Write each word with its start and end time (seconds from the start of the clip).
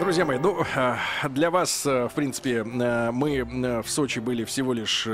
Друзья 0.00 0.24
мои, 0.24 0.38
ну, 0.38 0.64
э, 0.74 0.96
для 1.28 1.50
вас, 1.50 1.84
э, 1.84 2.08
в 2.08 2.14
принципе, 2.14 2.64
э, 2.64 3.10
мы 3.12 3.82
в 3.82 3.90
Сочи 3.90 4.18
были 4.18 4.44
всего 4.44 4.72
лишь 4.72 5.06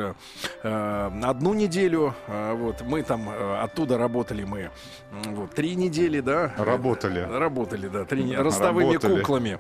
одну 0.63 1.55
неделю. 1.55 2.15
Вот, 2.29 2.83
мы 2.83 3.03
там 3.03 3.29
оттуда 3.29 3.99
работали 3.99 4.45
мы 4.45 4.71
вот, 5.25 5.51
три 5.55 5.75
недели, 5.75 6.21
да? 6.21 6.53
Работали. 6.57 7.21
Работали, 7.21 7.89
да, 7.89 8.05
три, 8.05 8.35
ростовыми 8.37 8.95
работали. 8.95 9.19
куклами. 9.19 9.59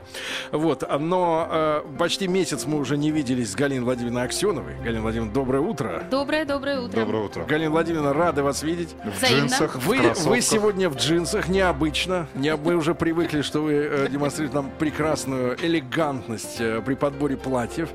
Вот, 0.52 0.84
но 1.00 1.82
почти 1.98 2.28
месяц 2.28 2.64
мы 2.64 2.78
уже 2.78 2.96
не 2.96 3.10
виделись 3.10 3.50
с 3.50 3.56
Галиной 3.56 3.84
Владимировной 3.84 4.22
Аксеновой. 4.24 4.76
Галина 4.84 5.02
Владимировна, 5.02 5.34
доброе 5.34 5.60
утро. 5.60 6.04
Доброе, 6.08 6.44
доброе 6.44 6.80
утро. 6.80 7.00
Доброе 7.00 7.24
утро. 7.24 7.44
Галина 7.44 7.70
Владимировна, 7.70 8.12
рады 8.12 8.42
вас 8.44 8.62
видеть. 8.62 8.94
В 9.04 9.24
джинсах, 9.24 9.74
вы, 9.76 9.98
в 9.98 10.26
вы 10.26 10.40
сегодня 10.40 10.88
в 10.88 10.96
джинсах, 10.96 11.48
необычно. 11.48 12.28
Не, 12.34 12.54
мы 12.54 12.76
уже 12.76 12.94
привыкли, 12.94 13.42
что 13.42 13.62
вы 13.62 14.08
демонстрируете 14.10 14.54
нам 14.54 14.70
прекрасно 14.78 15.15
прекрасную 15.16 15.56
элегантность 15.64 16.60
э, 16.60 16.82
при 16.84 16.94
подборе 16.94 17.38
платьев. 17.38 17.88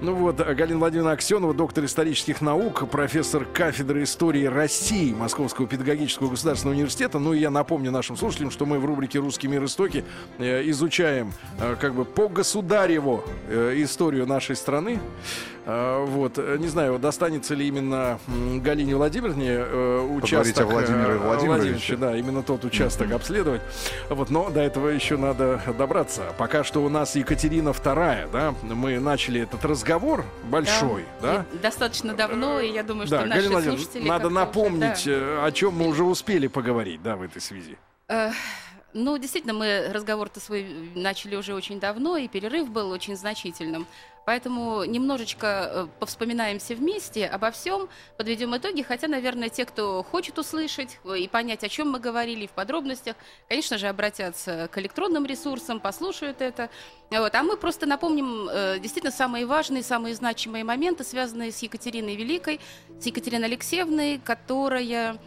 Ну 0.00 0.14
вот, 0.14 0.36
Галина 0.36 0.78
Владимировна 0.78 1.12
Аксенова, 1.12 1.52
доктор 1.52 1.84
исторических 1.84 2.40
наук, 2.40 2.88
профессор 2.88 3.44
кафедры 3.44 4.04
истории 4.04 4.46
России 4.46 5.12
Московского 5.12 5.68
педагогического 5.68 6.30
государственного 6.30 6.74
университета. 6.74 7.18
Ну 7.18 7.34
и 7.34 7.40
я 7.40 7.50
напомню 7.50 7.90
нашим 7.90 8.16
слушателям, 8.16 8.50
что 8.50 8.64
мы 8.64 8.78
в 8.78 8.86
рубрике 8.86 9.18
«Русский 9.18 9.48
мир 9.48 9.62
истоки» 9.66 10.02
э, 10.38 10.62
изучаем 10.70 11.34
э, 11.60 11.76
как 11.78 11.92
бы 11.92 12.06
по 12.06 12.28
государеву 12.28 13.22
историю 13.50 14.26
нашей 14.26 14.56
страны. 14.56 14.98
А, 15.64 16.04
вот, 16.04 16.38
э, 16.38 16.56
не 16.58 16.66
знаю, 16.68 16.98
достанется 16.98 17.54
ли 17.54 17.68
именно 17.68 18.18
Галине 18.26 18.96
Владимировне 18.96 19.50
э, 19.50 20.00
участок... 20.00 20.64
о 20.64 20.66
Владимире 20.66 21.12
э, 21.12 21.18
Владимировиче. 21.18 21.96
Да, 21.96 22.16
именно 22.16 22.42
тот 22.42 22.64
участок 22.64 23.08
mm-hmm. 23.08 23.14
обследовать. 23.14 23.62
Вот, 24.08 24.30
но 24.30 24.50
до 24.50 24.60
этого 24.60 24.88
еще 24.88 25.16
надо 25.16 25.60
добраться. 25.78 26.32
Пока 26.36 26.64
что 26.64 26.82
у 26.82 26.88
нас 26.88 27.14
Екатерина 27.14 27.68
II, 27.68 28.30
да, 28.32 28.54
мы 28.62 28.98
начали 28.98 29.40
этот 29.40 29.64
разговор 29.64 30.24
большой, 30.44 31.04
да? 31.20 31.46
да? 31.52 31.58
Достаточно 31.62 32.14
давно, 32.14 32.58
и 32.58 32.72
я 32.72 32.82
думаю, 32.82 33.06
что 33.06 33.18
да, 33.18 33.26
наши 33.26 33.42
Галина 33.42 33.62
слушатели... 33.62 34.08
Надо 34.08 34.30
напомнить, 34.30 35.06
уже, 35.06 35.20
да. 35.20 35.44
о 35.44 35.52
чем 35.52 35.74
мы 35.74 35.86
уже 35.86 36.02
успели 36.02 36.48
поговорить, 36.48 37.02
да, 37.02 37.16
в 37.16 37.22
этой 37.22 37.40
связи. 37.40 37.78
Ну, 38.94 39.16
действительно, 39.16 39.54
мы 39.54 39.88
разговор-то 39.90 40.38
свой 40.38 40.66
начали 40.94 41.34
уже 41.36 41.54
очень 41.54 41.80
давно, 41.80 42.18
и 42.18 42.28
перерыв 42.28 42.68
был 42.68 42.90
очень 42.90 43.16
значительным. 43.16 43.86
Поэтому 44.24 44.84
немножечко 44.84 45.46
э, 45.46 45.86
повспоминаем 45.98 46.58
все 46.60 46.74
вместе 46.74 47.26
обо 47.26 47.50
всем, 47.50 47.88
подведем 48.16 48.56
итоги. 48.56 48.82
Хотя, 48.82 49.08
наверное, 49.08 49.48
те, 49.48 49.64
кто 49.64 50.02
хочет 50.04 50.38
услышать 50.38 50.98
э, 51.04 51.18
и 51.18 51.28
понять, 51.28 51.64
о 51.64 51.68
чем 51.68 51.90
мы 51.90 51.98
говорили 51.98 52.46
в 52.46 52.50
подробностях, 52.50 53.16
конечно 53.48 53.78
же, 53.78 53.88
обратятся 53.88 54.68
к 54.70 54.78
электронным 54.78 55.26
ресурсам, 55.26 55.80
послушают 55.80 56.40
это. 56.40 56.70
Вот. 57.10 57.34
А 57.34 57.42
мы 57.42 57.56
просто 57.56 57.86
напомним 57.86 58.48
э, 58.48 58.78
действительно 58.78 59.12
самые 59.12 59.44
важные, 59.44 59.82
самые 59.82 60.14
значимые 60.14 60.62
моменты, 60.62 61.02
связанные 61.02 61.50
с 61.50 61.58
Екатериной 61.58 62.14
Великой, 62.14 62.60
с 63.00 63.06
Екатериной 63.06 63.48
Алексеевной, 63.48 64.18
которая 64.18 65.18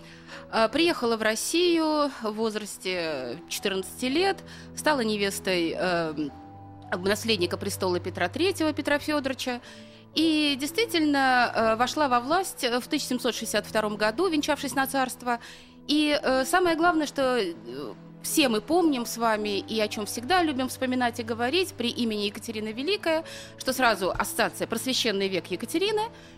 приехала 0.72 1.18
в 1.18 1.22
Россию 1.22 2.12
в 2.22 2.32
возрасте 2.32 3.40
14 3.50 4.04
лет, 4.04 4.38
стала 4.76 5.02
невестой 5.02 5.78
наследника 6.92 7.58
престола 7.58 8.00
Петра 8.00 8.28
III, 8.28 8.74
Петра 8.74 9.00
Федоровича. 9.00 9.62
И 10.14 10.58
действительно 10.60 11.52
э, 11.54 11.76
вошла 11.76 12.08
во 12.08 12.22
власть 12.22 12.62
в 12.62 12.86
1762 12.86 13.90
году, 13.98 14.28
венчавшись 14.28 14.74
на 14.74 14.88
царство. 14.88 15.40
И 15.88 16.18
э, 16.22 16.46
самое 16.46 16.78
главное, 16.78 17.06
что 17.06 17.38
э, 17.38 17.54
все 18.24 18.48
мы 18.48 18.62
помним 18.62 19.06
с 19.06 19.18
вами 19.18 19.60
и 19.60 19.80
о 19.82 19.88
чем 19.90 20.06
всегда 20.06 20.42
любим 20.42 20.70
вспоминать 20.70 21.20
и 21.20 21.24
говорить 21.24 21.74
при 21.74 21.90
имени 21.90 22.24
Екатерины 22.24 22.70
Великая, 22.70 23.26
что 23.58 23.74
сразу 23.74 24.10
ассоциация 24.10 24.68
«Просвященный 24.68 25.28
век 25.28 25.48
Екатерины», 25.48 26.04
Э, 26.04 26.35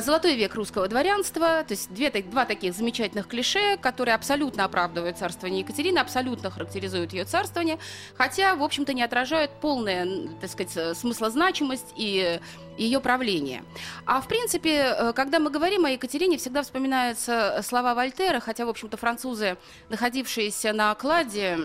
золотой 0.00 0.36
век 0.36 0.54
русского 0.54 0.86
дворянства, 0.88 1.64
то 1.64 1.72
есть 1.72 1.92
две, 1.92 2.10
два 2.10 2.44
таких 2.44 2.74
замечательных 2.74 3.26
клише, 3.26 3.76
которые 3.76 4.14
абсолютно 4.14 4.64
оправдывают 4.64 5.18
царствование 5.18 5.60
Екатерины, 5.60 5.98
абсолютно 5.98 6.50
характеризуют 6.50 7.12
ее 7.12 7.24
царствование, 7.24 7.78
хотя, 8.16 8.54
в 8.54 8.62
общем-то, 8.62 8.94
не 8.94 9.02
отражают 9.02 9.50
полное, 9.60 10.28
так 10.40 10.50
сказать, 10.50 10.76
э, 10.76 10.94
смыслозначимость 10.94 11.92
и 11.96 12.40
ее 12.78 13.00
правление. 13.00 13.64
А 14.06 14.20
в 14.20 14.28
принципе, 14.28 14.94
э, 14.96 15.12
когда 15.14 15.38
мы 15.38 15.50
говорим 15.50 15.84
о 15.84 15.90
Екатерине, 15.90 16.38
всегда 16.38 16.62
вспоминаются 16.62 17.60
слова 17.62 17.94
Вольтера, 17.94 18.40
хотя, 18.40 18.66
в 18.66 18.68
общем-то, 18.68 18.96
французы, 18.96 19.56
находившиеся 19.88 20.72
на 20.72 20.92
окладе 20.92 21.58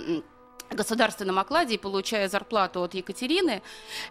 государственном 0.76 1.40
окладе 1.40 1.76
и 1.76 1.78
получая 1.78 2.30
зарплату 2.30 2.84
от 2.84 2.94
Екатерины, 2.94 3.62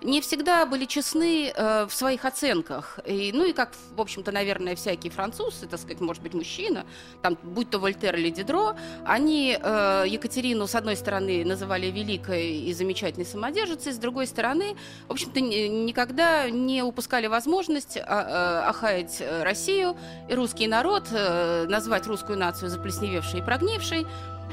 не 0.03 0.21
всегда 0.21 0.67
были 0.67 0.85
честны 0.85 1.53
э, 1.55 1.87
в 1.87 1.93
своих 1.93 2.25
оценках. 2.25 2.99
И, 3.05 3.33
ну 3.33 3.45
и 3.45 3.53
как, 3.53 3.73
в 3.95 4.01
общем-то, 4.01 4.33
наверное, 4.33 4.75
всякие 4.77 5.11
французы, 5.11 5.67
так 5.67 5.81
сказать, 5.81 6.01
может 6.01 6.23
быть, 6.23 6.35
мужчина, 6.35 6.87
там, 7.23 7.37
будь 7.43 7.71
то 7.71 7.79
Вольтер 7.79 8.17
или 8.17 8.31
Дидро, 8.31 8.77
они 9.05 9.59
э, 9.61 10.05
Екатерину, 10.07 10.67
с 10.67 10.75
одной 10.75 10.97
стороны, 10.97 11.45
называли 11.45 11.87
великой 11.87 12.59
и 12.59 12.73
замечательной 12.73 13.27
самодержицей, 13.27 13.93
с 13.93 13.99
другой 13.99 14.27
стороны, 14.27 14.77
в 15.09 15.13
общем-то, 15.13 15.41
никогда 15.41 16.49
не 16.51 16.83
упускали 16.83 17.27
возможность 17.27 17.97
а, 17.97 18.63
э, 18.63 18.69
охаять 18.69 19.23
Россию 19.43 19.97
и 20.29 20.35
русский 20.35 20.67
народ, 20.67 21.05
э, 21.11 21.67
назвать 21.69 22.07
русскую 22.07 22.39
нацию 22.39 22.71
заплесневевшей 22.71 23.41
и 23.41 23.43
прогнившей. 23.43 24.07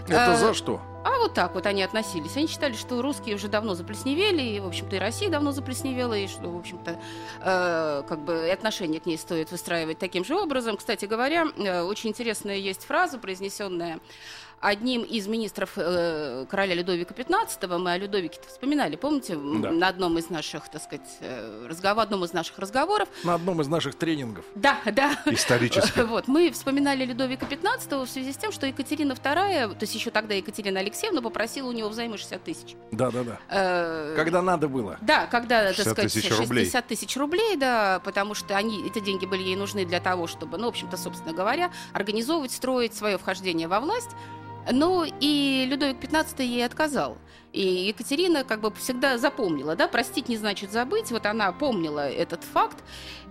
Это 0.07 0.33
э, 0.33 0.37
за 0.37 0.53
что? 0.53 0.81
А 1.03 1.17
вот 1.19 1.33
так 1.33 1.53
вот 1.53 1.65
они 1.65 1.83
относились. 1.83 2.35
Они 2.37 2.47
считали, 2.47 2.73
что 2.73 3.01
русские 3.01 3.35
уже 3.35 3.49
давно 3.49 3.75
заплесневели, 3.75 4.41
и, 4.41 4.59
в 4.59 4.67
общем-то, 4.67 4.95
и 4.95 4.99
Россия 4.99 5.29
давно 5.29 5.51
заплесневела, 5.51 6.13
и 6.13 6.27
что, 6.27 6.49
в 6.49 6.57
общем-то, 6.57 6.97
э, 7.41 8.03
как 8.07 8.19
бы 8.19 8.47
и 8.47 8.49
отношения 8.49 8.99
к 8.99 9.05
ней 9.05 9.17
стоит 9.17 9.51
выстраивать 9.51 9.99
таким 9.99 10.23
же 10.23 10.35
образом. 10.35 10.77
Кстати 10.77 11.05
говоря, 11.05 11.45
э, 11.57 11.81
очень 11.81 12.11
интересная 12.11 12.55
есть 12.55 12.85
фраза, 12.85 13.17
произнесенная 13.17 13.99
одним 14.63 15.01
из 15.01 15.27
министров 15.27 15.71
э, 15.75 16.45
короля 16.49 16.73
Людовика 16.75 17.13
XV, 17.13 17.77
мы 17.77 17.91
о 17.91 17.97
Людовике 17.97 18.39
вспоминали, 18.47 18.95
помните, 18.95 19.35
да. 19.35 19.71
на 19.71 19.89
одном 19.89 20.17
из 20.17 20.29
наших, 20.29 20.69
так 20.69 20.81
сказать, 20.81 21.07
э, 21.19 21.67
разговор, 21.69 22.03
одном 22.03 22.23
из 22.23 22.33
наших 22.33 22.57
разговоров. 22.59 23.09
На 23.23 23.35
одном 23.35 23.61
из 23.61 23.67
наших 23.67 23.95
тренингов. 23.95 24.45
Да, 24.55 24.79
да. 24.85 25.19
Исторически. 25.25 26.01
Вот, 26.13 26.27
мы 26.27 26.51
вспоминали 26.51 27.05
Людовика 27.05 27.45
XV 27.45 28.05
в 28.05 28.09
связи 28.09 28.31
с 28.33 28.37
тем, 28.37 28.51
что 28.51 28.67
Екатерина 28.67 29.13
II, 29.13 29.69
то 29.69 29.77
есть 29.81 29.95
еще 29.95 30.11
тогда 30.11 30.35
Екатерина 30.35 30.79
Алексеевна 30.79 31.21
попросила 31.21 31.69
у 31.69 31.71
него 31.71 31.89
взаймы 31.89 32.17
60 32.17 32.43
тысяч. 32.43 32.75
Да, 32.91 33.09
да, 33.09 33.23
да. 33.23 33.39
Э, 33.49 34.13
когда 34.15 34.41
надо 34.41 34.67
было. 34.67 34.97
Да, 35.01 35.25
когда, 35.25 35.73
так 35.73 35.87
сказать, 35.87 36.13
тысяч 36.13 36.29
рублей. 36.31 36.65
60 36.65 36.87
тысяч 36.87 37.17
рублей, 37.17 37.55
да, 37.57 37.99
потому 38.03 38.33
что 38.33 38.55
они, 38.55 38.85
эти 38.87 38.99
деньги 38.99 39.25
были 39.25 39.41
ей 39.41 39.55
нужны 39.55 39.85
для 39.85 39.99
того, 39.99 40.27
чтобы, 40.27 40.57
ну, 40.57 40.65
в 40.67 40.69
общем-то, 40.69 40.95
собственно 40.97 41.33
говоря, 41.33 41.71
организовывать, 41.93 42.51
строить 42.51 42.93
свое 42.93 43.17
вхождение 43.17 43.67
во 43.67 43.79
власть. 43.79 44.11
Ну 44.71 45.05
и 45.19 45.65
Людовик 45.69 45.97
XV 45.97 46.43
ей 46.43 46.65
отказал. 46.65 47.17
И 47.51 47.61
Екатерина 47.61 48.43
как 48.43 48.61
бы 48.61 48.71
всегда 48.71 49.19
запомнила, 49.19 49.75
да, 49.75 49.87
простить 49.87 50.27
не 50.27 50.37
значит 50.37 50.71
забыть, 50.71 51.11
вот 51.11 51.27
она 51.27 51.51
помнила 51.51 52.09
этот 52.09 52.43
факт, 52.43 52.83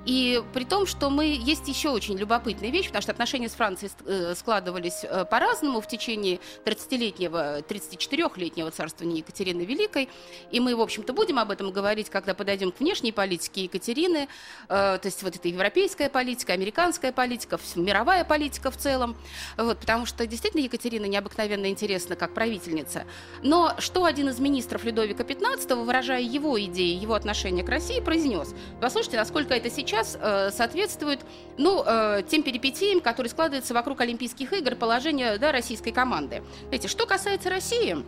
и 0.05 0.43
при 0.53 0.65
том, 0.65 0.87
что 0.87 1.11
мы 1.11 1.27
есть 1.27 1.69
еще 1.69 1.91
очень 1.91 2.17
любопытная 2.19 2.71
вещь, 2.71 2.87
потому 2.87 3.03
что 3.03 3.13
отношения 3.13 3.49
с 3.49 3.53
Францией 3.53 3.93
э, 4.05 4.35
складывались 4.35 5.05
э, 5.05 5.25
по-разному 5.25 5.81
в 5.81 5.87
течение 5.87 6.41
30-летнего, 6.65 7.61
34-летнего 7.61 8.71
царствования 8.73 9.19
Екатерины 9.19 9.63
Великой. 9.63 10.09
И 10.51 10.59
мы, 10.59 10.75
в 10.75 10.81
общем-то, 10.81 11.13
будем 11.13 11.39
об 11.39 11.53
этом 11.53 11.71
говорить, 11.71 12.11
когда 12.11 12.35
подойдем 12.35 12.73
к 12.73 12.81
внешней 12.81 13.13
политике 13.13 13.65
Екатерины, 13.65 14.27
э, 14.69 14.69
то 14.69 15.01
есть 15.05 15.23
вот 15.23 15.37
эта 15.37 15.49
европейская 15.49 16.09
политика, 16.09 16.53
американская 16.53 17.13
политика, 17.13 17.61
мировая 17.77 18.25
политика 18.25 18.73
в 18.73 18.77
целом. 18.77 19.17
Вот, 19.57 19.79
потому 19.79 20.07
что 20.07 20.27
действительно 20.27 20.63
Екатерина 20.63 21.07
необыкновенно 21.07 21.67
интересна 21.67 22.17
как 22.17 22.35
правительница. 22.35 23.05
Но 23.43 23.75
что 23.79 24.05
один 24.05 24.29
из 24.31 24.41
министров 24.41 24.83
Людовика 24.83 25.23
XV, 25.23 25.85
выражая 25.85 26.23
его 26.23 26.61
идеи, 26.65 26.95
его 26.95 27.15
отношение 27.15 27.65
к 27.65 27.69
России, 27.69 28.01
произнес? 28.01 28.53
Послушайте, 28.81 29.17
насколько 29.17 29.55
это 29.55 29.71
сейчас 29.71 29.92
сейчас 29.93 30.17
э, 30.19 30.51
соответствует 30.51 31.21
ну, 31.59 31.83
э, 31.85 32.23
тем 32.27 32.43
перипетиям, 32.43 33.01
которые 33.01 33.31
складываются 33.31 33.75
вокруг 33.75 34.01
Олимпийских 34.01 34.53
игр, 34.55 34.75
положения 34.75 35.37
да, 35.37 35.53
российской 35.53 35.91
команды. 35.91 36.43
Знаете, 36.69 36.89
что 36.89 37.07
касается 37.07 37.51
России, 37.51 37.99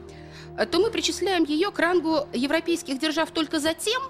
э, 0.56 0.64
то 0.64 0.78
мы 0.78 0.90
причисляем 0.90 1.44
ее 1.44 1.70
к 1.70 1.78
рангу 1.78 2.26
европейских 2.32 2.98
держав 2.98 3.30
только 3.32 3.60
за 3.60 3.74
тем, 3.74 4.02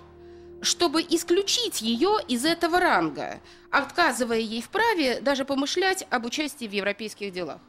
чтобы 0.63 1.03
исключить 1.03 1.83
ее 1.83 2.19
из 2.29 2.45
этого 2.45 2.79
ранга, 2.79 3.41
отказывая 3.71 4.39
ей 4.39 4.63
в 4.63 4.69
праве 4.69 5.21
даже 5.21 5.45
помышлять 5.45 6.07
об 6.11 6.27
участии 6.27 6.69
в 6.69 6.73
европейских 6.73 7.33
делах. 7.33 7.61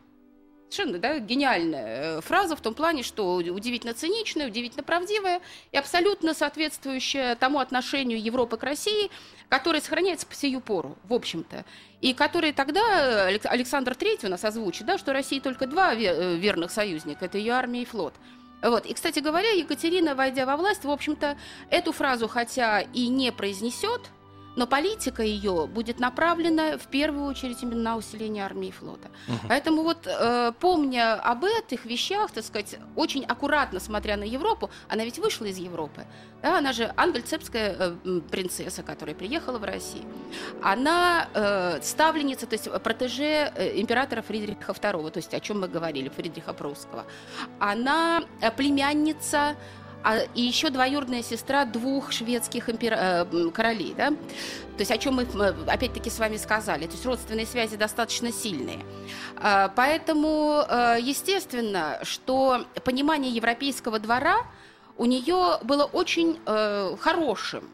Совершенно 0.70 1.00
да, 1.00 1.20
гениальная 1.20 2.18
э, 2.18 2.22
фраза 2.22 2.56
в 2.56 2.62
том 2.62 2.74
плане, 2.74 3.04
что 3.04 3.36
удивительно 3.36 3.94
циничная, 3.94 4.48
удивительно 4.48 4.84
правдивая 4.84 5.42
и 5.72 5.78
абсолютно 5.78 6.34
соответствующая 6.34 7.36
тому 7.36 7.60
отношению 7.60 8.22
Европы 8.22 8.58
к 8.58 8.64
России, 8.64 9.10
которое 9.50 9.82
сохраняется 9.82 10.26
по 10.26 10.36
сию 10.36 10.62
пору, 10.62 10.98
в 11.06 11.14
общем-то. 11.14 11.66
И 12.02 12.14
который 12.14 12.52
тогда 12.52 13.28
Александр 13.28 13.94
III 13.94 14.26
у 14.26 14.30
нас 14.30 14.44
озвучит, 14.44 14.86
да, 14.86 14.98
что 14.98 15.14
России 15.14 15.40
только 15.40 15.68
два 15.68 15.94
э, 15.94 16.36
верных 16.36 16.72
союзника– 16.72 17.26
это 17.26 17.38
ее 17.38 17.54
армия 17.54 17.84
и 17.84 17.86
флот. 17.86 18.14
Вот. 18.62 18.86
И, 18.86 18.94
кстати 18.94 19.20
говоря, 19.20 19.52
Екатерина, 19.52 20.16
войдя 20.16 20.46
во 20.46 20.58
власть, 20.58 20.86
в 20.86 20.90
общем-то, 20.90 21.38
эту 21.70 21.92
фразу 21.92 22.28
хотя 22.28 22.82
и 22.82 23.08
не 23.08 23.32
произнесет, 23.32 24.02
но 24.56 24.68
политика 24.68 25.24
ее 25.24 25.68
будет 25.68 26.00
направлена 26.00 26.78
в 26.78 26.88
первую 26.88 27.26
очередь 27.26 27.62
именно 27.62 27.82
на 27.82 27.98
усиление 27.98 28.46
армии 28.46 28.70
и 28.70 28.72
флота. 28.72 29.10
Угу. 29.28 29.48
Поэтому 29.50 29.84
вот 29.84 30.08
э, 30.08 30.52
помня 30.60 31.16
об 31.16 31.44
этих 31.44 31.86
вещах, 31.86 32.32
так 32.32 32.44
сказать, 32.44 32.78
очень 32.96 33.26
аккуратно 33.26 33.80
смотря 33.80 34.18
на 34.18 34.24
Европу, 34.24 34.70
она 34.90 35.04
ведь 35.04 35.20
вышла 35.20 35.46
из 35.46 35.58
Европы, 35.58 36.06
да, 36.42 36.58
она 36.58 36.74
же 36.74 36.92
ангельцепская 36.96 37.76
э, 37.78 38.22
принцесса, 38.32 38.84
которая 38.84 39.16
приехала 39.16 39.58
в 39.58 39.64
Россию, 39.64 40.06
она 40.62 41.28
э, 41.34 41.80
ставленница, 41.82 42.48
то 42.48 42.54
есть 42.54 42.72
протеже 42.84 43.52
э, 43.56 43.80
императора 43.80 44.22
Фридриха 44.22 44.72
II, 44.72 45.12
то 45.12 45.18
есть 45.18 45.34
о 45.34 45.40
чем 45.40 45.62
мы 45.62 45.68
говорили, 45.68 46.10
Фридриха 46.10 46.54
Прусского, 46.54 47.06
она 47.60 48.24
э, 48.42 48.52
племянница 48.52 49.56
а, 50.06 50.20
и 50.36 50.42
еще 50.42 50.70
двоюродная 50.70 51.24
сестра 51.24 51.66
двух 51.66 52.12
шведских 52.12 52.70
импер... 52.70 52.94
э, 52.96 53.50
королей, 53.50 53.96
да? 53.98 54.12
То 54.12 54.82
есть 54.82 54.92
о 54.92 55.00
чем 55.00 55.16
мы 55.16 55.24
опять-таки 55.66 56.12
с 56.12 56.20
вами 56.20 56.38
сказали, 56.38 56.86
то 56.86 56.92
есть 56.92 57.06
родственные 57.08 57.48
связи 57.48 57.76
достаточно 57.76 58.32
сильные. 58.32 58.86
Э, 59.38 59.70
поэтому, 59.76 60.64
э, 60.70 60.98
естественно, 61.02 62.00
что 62.04 62.68
понимание 62.84 63.32
европейского 63.32 63.98
двора 63.98 64.46
у 64.96 65.06
нее 65.06 65.58
было 65.64 65.86
очень 65.86 66.40
э, 66.46 66.96
хорошим. 67.00 67.72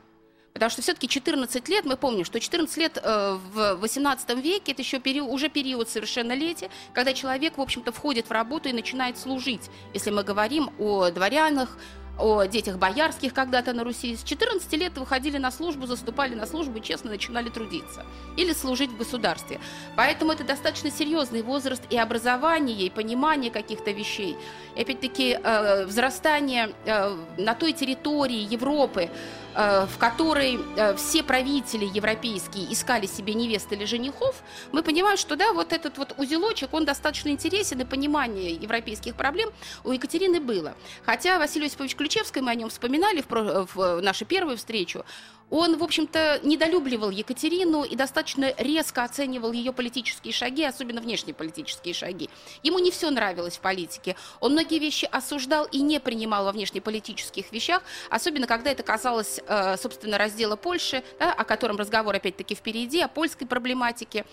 Потому 0.53 0.69
что 0.69 0.81
все-таки 0.81 1.07
14 1.07 1.67
лет, 1.69 1.85
мы 1.85 1.97
помним, 1.97 2.23
что 2.23 2.39
14 2.39 2.77
лет 2.77 2.97
э, 3.01 3.37
в 3.53 3.75
18 3.75 4.29
веке 4.37 4.71
это 4.71 4.81
еще 4.81 4.99
период, 4.99 5.29
уже 5.29 5.49
период 5.49 5.89
совершеннолетия, 5.89 6.69
когда 6.93 7.13
человек, 7.13 7.57
в 7.57 7.61
общем-то, 7.61 7.91
входит 7.91 8.27
в 8.27 8.31
работу 8.31 8.69
и 8.69 8.73
начинает 8.73 9.17
служить. 9.17 9.69
Если 9.93 10.11
мы 10.11 10.23
говорим 10.23 10.69
о 10.77 11.09
дворянах, 11.09 11.77
о 12.17 12.43
детях 12.45 12.77
боярских 12.77 13.33
когда-то 13.33 13.73
на 13.73 13.83
Руси. 13.83 14.15
С 14.15 14.23
14 14.23 14.71
лет 14.73 14.97
выходили 14.97 15.37
на 15.37 15.51
службу, 15.51 15.87
заступали 15.87 16.35
на 16.35 16.45
службу 16.45 16.79
и 16.79 16.81
честно 16.81 17.09
начинали 17.09 17.49
трудиться 17.49 18.05
или 18.37 18.53
служить 18.53 18.91
в 18.91 18.97
государстве. 18.97 19.59
Поэтому 19.95 20.31
это 20.31 20.43
достаточно 20.43 20.91
серьезный 20.91 21.41
возраст 21.41 21.83
и 21.89 21.97
образование, 21.97 22.85
и 22.85 22.89
понимание 22.89 23.51
каких-то 23.51 23.91
вещей. 23.91 24.37
И 24.75 24.81
опять-таки 24.81 25.39
э, 25.41 25.85
взрастание 25.85 26.71
э, 26.85 27.15
на 27.37 27.53
той 27.55 27.73
территории 27.73 28.53
Европы, 28.53 29.09
в 29.53 29.97
которой 29.97 30.59
э, 30.75 30.95
все 30.95 31.23
правители 31.23 31.85
европейские 31.85 32.71
искали 32.71 33.05
себе 33.05 33.33
невест 33.33 33.71
или 33.71 33.85
женихов, 33.85 34.41
мы 34.71 34.83
понимаем, 34.83 35.17
что 35.17 35.35
да, 35.35 35.53
вот 35.53 35.73
этот 35.73 35.97
вот 35.97 36.13
узелочек, 36.17 36.73
он 36.73 36.85
достаточно 36.85 37.29
интересен, 37.29 37.81
и 37.81 37.85
понимание 37.85 38.53
европейских 38.53 39.15
проблем 39.15 39.49
у 39.83 39.91
Екатерины 39.91 40.39
было. 40.39 40.75
Хотя 41.03 41.37
Василий 41.37 41.67
Осипович 41.67 41.95
Ключевский, 41.95 42.41
мы 42.41 42.51
о 42.51 42.55
нем 42.55 42.69
вспоминали 42.69 43.23
в, 43.27 43.67
в 43.75 44.01
нашу 44.01 44.25
первую 44.25 44.57
встречу, 44.57 45.05
он, 45.51 45.77
в 45.77 45.83
общем-то, 45.83 46.39
недолюбливал 46.43 47.09
Екатерину 47.11 47.83
и 47.83 47.95
достаточно 47.95 48.53
резко 48.57 49.03
оценивал 49.03 49.51
ее 49.51 49.73
политические 49.73 50.33
шаги, 50.33 50.63
особенно 50.63 51.01
внешнеполитические 51.01 51.93
шаги. 51.93 52.29
Ему 52.63 52.79
не 52.79 52.89
все 52.89 53.09
нравилось 53.11 53.57
в 53.57 53.59
политике. 53.59 54.15
Он 54.39 54.53
многие 54.53 54.79
вещи 54.79 55.07
осуждал 55.11 55.65
и 55.65 55.81
не 55.81 55.99
принимал 55.99 56.45
во 56.45 56.51
внешнеполитических 56.53 57.51
вещах, 57.51 57.83
особенно 58.09 58.47
когда 58.47 58.71
это 58.71 58.81
казалось, 58.81 59.41
э, 59.45 59.77
собственно, 59.77 60.17
раздела 60.17 60.55
Польши, 60.55 61.03
да, 61.19 61.33
о 61.33 61.43
котором 61.43 61.77
разговор 61.77 62.15
опять-таки 62.15 62.55
впереди, 62.55 63.01
о 63.01 63.09
польской 63.09 63.45
проблематике, 63.45 64.25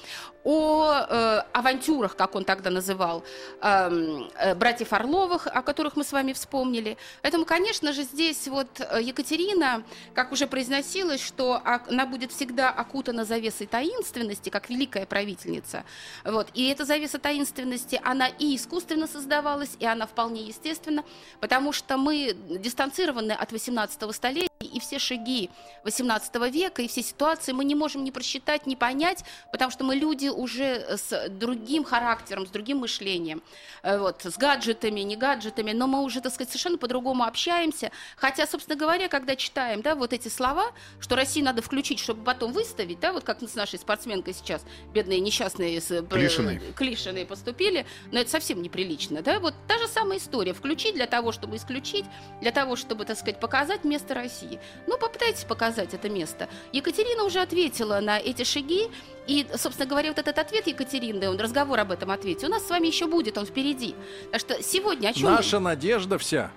о 0.44 1.04
э, 1.08 1.42
авантюрах, 1.52 2.16
как 2.16 2.36
он 2.36 2.44
тогда 2.44 2.70
называл, 2.70 3.24
эм, 3.60 4.30
э, 4.36 4.54
братьев 4.54 4.92
Орловых, 4.92 5.48
о 5.48 5.62
которых 5.62 5.96
мы 5.96 6.04
с 6.04 6.12
вами 6.12 6.32
вспомнили. 6.32 6.96
Поэтому, 7.22 7.44
конечно 7.44 7.92
же, 7.92 8.04
здесь 8.04 8.46
вот 8.46 8.68
э, 8.80 9.00
Екатерина, 9.02 9.82
как 10.14 10.30
уже 10.32 10.46
произносила, 10.46 11.07
говорилось, 11.08 11.26
что 11.26 11.62
она 11.64 12.06
будет 12.06 12.32
всегда 12.32 12.70
окутана 12.70 13.24
завесой 13.24 13.66
таинственности, 13.66 14.50
как 14.50 14.68
великая 14.68 15.06
правительница. 15.06 15.84
Вот. 16.24 16.48
И 16.54 16.68
эта 16.68 16.84
завеса 16.84 17.18
таинственности, 17.18 18.00
она 18.04 18.28
и 18.28 18.56
искусственно 18.56 19.06
создавалась, 19.06 19.76
и 19.80 19.86
она 19.86 20.06
вполне 20.06 20.42
естественна, 20.42 21.04
потому 21.40 21.72
что 21.72 21.96
мы 21.96 22.36
дистанцированы 22.50 23.32
от 23.32 23.52
18 23.52 24.14
столетия, 24.14 24.47
и 24.60 24.80
все 24.80 24.98
шаги 24.98 25.50
18 25.84 26.34
века, 26.52 26.82
и 26.82 26.88
все 26.88 27.02
ситуации 27.02 27.52
мы 27.52 27.64
не 27.64 27.74
можем 27.74 28.04
ни 28.04 28.10
просчитать, 28.10 28.66
ни 28.66 28.74
понять, 28.74 29.24
потому 29.52 29.70
что 29.70 29.84
мы 29.84 29.94
люди 29.94 30.28
уже 30.28 30.96
с 30.96 31.28
другим 31.28 31.84
характером, 31.84 32.46
с 32.46 32.50
другим 32.50 32.78
мышлением, 32.78 33.42
э, 33.82 33.98
вот, 33.98 34.24
с 34.24 34.36
гаджетами, 34.36 35.00
не 35.00 35.16
гаджетами, 35.16 35.72
но 35.72 35.86
мы 35.86 36.02
уже, 36.02 36.20
так 36.20 36.32
сказать, 36.32 36.50
совершенно 36.50 36.78
по-другому 36.78 37.24
общаемся. 37.24 37.90
Хотя, 38.16 38.46
собственно 38.46 38.76
говоря, 38.76 39.08
когда 39.08 39.36
читаем 39.36 39.82
да, 39.82 39.94
вот 39.94 40.12
эти 40.12 40.28
слова, 40.28 40.72
что 41.00 41.14
Россию 41.16 41.44
надо 41.44 41.62
включить, 41.62 42.00
чтобы 42.00 42.24
потом 42.24 42.52
выставить, 42.52 43.00
да, 43.00 43.12
вот 43.12 43.24
как 43.24 43.40
с 43.40 43.54
нашей 43.54 43.78
спортсменкой 43.78 44.34
сейчас, 44.34 44.64
бедные 44.92 45.20
несчастные 45.20 45.80
с, 45.80 46.02
Клишиной. 46.02 46.60
Клишиной 46.74 47.26
поступили, 47.26 47.86
но 48.10 48.18
это 48.18 48.30
совсем 48.30 48.60
неприлично, 48.60 49.22
да, 49.22 49.38
вот 49.38 49.54
та 49.68 49.78
же 49.78 49.86
самая 49.86 50.18
история, 50.18 50.52
включить 50.52 50.94
для 50.94 51.06
того, 51.06 51.30
чтобы 51.30 51.56
исключить, 51.56 52.04
для 52.40 52.50
того, 52.50 52.74
чтобы, 52.74 53.04
так 53.04 53.16
сказать, 53.16 53.38
показать 53.38 53.84
место 53.84 54.14
России. 54.14 54.47
Ну, 54.86 54.98
попытайтесь 54.98 55.44
показать 55.44 55.94
это 55.94 56.08
место. 56.08 56.48
Екатерина 56.72 57.24
уже 57.24 57.40
ответила 57.40 58.00
на 58.00 58.18
эти 58.18 58.44
шаги, 58.44 58.88
и, 59.26 59.46
собственно 59.56 59.88
говоря, 59.88 60.08
вот 60.08 60.18
этот 60.18 60.38
ответ 60.38 60.66
Екатерины, 60.66 61.28
он 61.28 61.38
разговор 61.38 61.78
об 61.80 61.92
этом 61.92 62.10
ответе, 62.10 62.46
у 62.46 62.50
нас 62.50 62.66
с 62.66 62.70
вами 62.70 62.86
еще 62.86 63.06
будет, 63.06 63.36
он 63.36 63.46
впереди. 63.46 63.94
Так 64.32 64.40
что 64.40 64.62
сегодня 64.62 65.08
о 65.08 65.12
чем 65.12 65.30
Наша 65.30 65.60
мы... 65.60 65.70
надежда 65.70 66.18
вся 66.18 66.50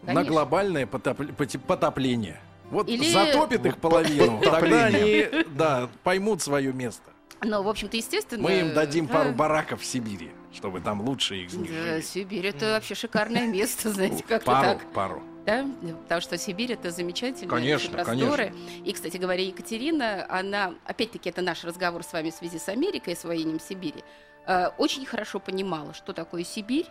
Конечно. 0.00 0.22
на 0.22 0.28
глобальное 0.28 0.86
потопление. 0.86 2.40
Вот 2.70 2.88
Или... 2.88 3.12
затопит 3.12 3.66
их 3.66 3.78
половину, 3.78 4.40
тогда 4.40 4.86
они 4.86 5.26
да, 5.54 5.88
поймут 6.02 6.42
свое 6.42 6.72
место. 6.72 7.02
Ну, 7.42 7.62
в 7.62 7.68
общем-то, 7.68 7.96
естественно... 7.96 8.42
Мы 8.42 8.60
им 8.60 8.74
дадим 8.74 9.06
пару 9.06 9.32
бараков 9.32 9.82
в 9.82 9.84
Сибири, 9.84 10.30
чтобы 10.52 10.80
там 10.80 11.02
лучше 11.02 11.36
их 11.36 11.50
да, 11.50 12.00
Сибирь— 12.00 12.46
это 12.48 12.72
вообще 12.72 12.94
шикарное 12.94 13.46
место, 13.46 13.90
знаете, 13.90 14.24
как-то 14.26 14.50
пару, 14.50 14.78
так. 14.78 14.92
Пару, 14.92 15.22
да, 15.44 15.66
потому 16.04 16.20
что 16.20 16.38
Сибирь 16.38 16.72
это 16.72 16.90
замечательные 16.90 17.48
конечно, 17.48 17.90
просторы. 17.90 18.46
Конечно. 18.46 18.84
И, 18.84 18.92
кстати 18.92 19.16
говоря, 19.18 19.42
Екатерина, 19.44 20.26
она, 20.28 20.74
опять-таки, 20.86 21.28
это 21.28 21.42
наш 21.42 21.64
разговор 21.64 22.02
с 22.02 22.12
вами 22.12 22.30
в 22.30 22.34
связи 22.34 22.58
с 22.58 22.68
Америкой 22.68 23.12
и 23.12 23.16
освоением 23.16 23.60
Сибири, 23.60 24.02
э, 24.46 24.68
очень 24.78 25.04
хорошо 25.04 25.40
понимала, 25.40 25.92
что 25.92 26.12
такое 26.12 26.44
Сибирь, 26.44 26.86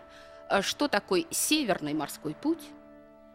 э, 0.50 0.62
что 0.62 0.88
такое 0.88 1.26
Северный 1.32 1.94
морской 1.94 2.36
путь, 2.36 2.62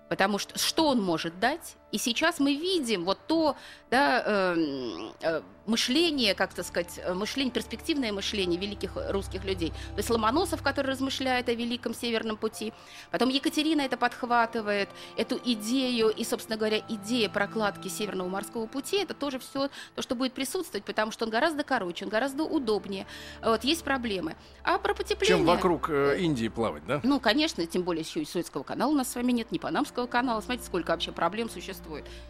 потому 0.09 0.39
что 0.39 0.57
что 0.59 0.87
он 0.87 1.03
может 1.03 1.41
дать. 1.41 1.77
И 1.91 1.99
сейчас 1.99 2.39
мы 2.39 2.55
видим 2.55 3.05
вот 3.05 3.19
то, 3.27 3.57
да, 3.91 4.23
э, 4.27 5.11
э, 5.23 5.43
мышление, 5.65 6.35
как 6.35 6.53
то 6.53 6.63
сказать, 6.63 7.01
э, 7.03 7.15
мышление, 7.15 7.53
перспективное 7.53 8.13
мышление 8.13 8.61
великих 8.61 8.93
русских 9.11 9.45
людей. 9.45 9.71
То 9.71 9.99
есть 9.99 10.11
Ломоносов, 10.11 10.63
который 10.63 10.91
размышляет 10.91 11.49
о 11.49 11.55
великом 11.55 11.95
северном 11.95 12.37
пути. 12.37 12.75
Потом 13.11 13.31
Екатерина 13.31 13.83
это 13.83 13.97
подхватывает, 13.97 14.91
эту 15.17 15.41
идею, 15.43 16.11
и, 16.11 16.25
собственно 16.25 16.59
говоря, 16.59 16.83
идея 16.89 17.31
прокладки 17.31 17.89
Северного 17.89 18.29
морского 18.29 18.67
пути, 18.67 18.99
это 18.99 19.15
тоже 19.15 19.39
все 19.39 19.71
то, 19.95 20.03
что 20.03 20.15
будет 20.15 20.35
присутствовать, 20.35 20.85
потому 20.85 21.11
что 21.11 21.25
он 21.25 21.31
гораздо 21.31 21.65
короче, 21.65 22.05
он 22.05 22.11
гораздо 22.11 22.45
удобнее. 22.45 23.07
Вот, 23.43 23.65
есть 23.65 23.83
проблемы. 23.83 24.37
А 24.63 24.79
про 24.79 24.95
потепление... 24.95 25.39
Чем 25.39 25.47
вокруг 25.47 25.89
э, 25.89 26.19
Индии 26.21 26.49
плавать, 26.49 26.87
да? 26.87 27.01
Ну, 27.03 27.19
конечно, 27.19 27.65
тем 27.67 27.83
более 27.83 28.03
еще 28.03 28.21
и 28.21 28.27
Суэцкого 28.27 28.63
канала 28.63 28.91
у 28.91 28.95
нас 28.95 29.11
с 29.11 29.15
вами 29.15 29.33
нет, 29.33 29.53
ни 29.53 29.59
Панамского 29.59 30.07
канала. 30.07 30.43
Смотрите, 30.43 30.67
сколько 30.67 30.91
вообще 30.91 31.13
проблем 31.13 31.49
существует. 31.49 31.78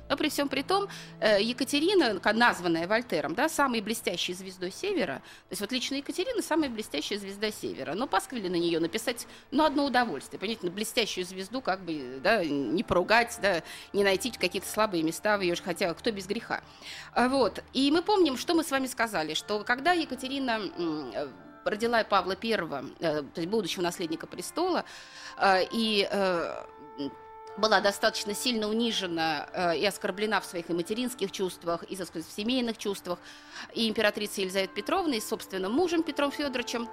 Но 0.09 0.17
при 0.17 0.29
всем 0.29 0.49
при 0.49 0.63
том, 0.63 0.89
э, 1.21 1.43
Екатерина, 1.43 2.21
названная 2.33 2.87
Вольтером, 2.87 3.35
да, 3.35 3.49
самой 3.49 3.81
блестящей 3.81 4.33
звездой 4.33 4.71
Севера, 4.71 5.23
то 5.49 5.53
есть 5.53 5.61
вот 5.61 5.73
лично 5.73 5.97
Екатерина 5.97 6.43
самая 6.43 6.71
блестящая 6.71 7.19
звезда 7.19 7.51
Севера. 7.51 7.95
Но 7.95 8.07
Пасквили 8.07 8.49
на 8.49 8.57
нее 8.57 8.81
написать, 8.81 9.27
ну, 9.51 9.65
одно 9.65 9.85
удовольствие. 9.85 10.41
Понимаете, 10.41 10.67
на 10.67 10.73
блестящую 10.73 11.25
звезду 11.25 11.61
как 11.61 11.81
бы, 11.81 12.21
да, 12.23 12.45
не 12.45 12.83
поругать, 12.83 13.39
да, 13.43 13.63
не 13.93 14.05
найти 14.05 14.31
какие-то 14.31 14.69
слабые 14.69 15.03
места 15.03 15.37
в 15.37 15.43
ее, 15.43 15.57
хотя 15.57 15.93
кто 15.95 16.11
без 16.11 16.27
греха. 16.27 16.63
А 17.13 17.29
вот. 17.29 17.63
И 17.73 17.91
мы 17.91 18.03
помним, 18.03 18.37
что 18.37 18.55
мы 18.55 18.65
с 18.65 18.71
вами 18.71 18.87
сказали, 18.87 19.35
что 19.35 19.65
когда 19.65 19.93
Екатерина 19.93 20.61
родила 21.65 22.03
Павла 22.05 22.37
I, 22.43 22.53
э, 22.53 23.23
то 23.23 23.41
есть 23.41 23.49
будущего 23.49 23.83
наследника 23.83 24.27
престола, 24.27 24.85
э, 25.39 25.65
и 25.71 26.09
была 27.59 27.81
достаточно 27.81 28.35
сильно 28.35 28.69
унижена 28.69 29.49
э, 29.53 29.79
и 29.79 29.87
оскорблена 29.87 30.41
в 30.41 30.45
своих 30.45 30.71
и 30.71 30.73
материнских 30.73 31.33
чувствах, 31.33 31.83
и, 31.83 31.97
сказать, 31.97 32.27
в 32.27 32.33
семейных 32.33 32.79
чувствах, 32.79 33.19
и 33.75 33.89
императрицей 33.89 34.45
Елизаветой 34.45 34.75
Петровной, 34.75 35.19
и 35.19 35.21
собственным 35.21 35.73
мужем 35.73 36.03
Петром 36.03 36.31
Федоровичем, 36.31 36.89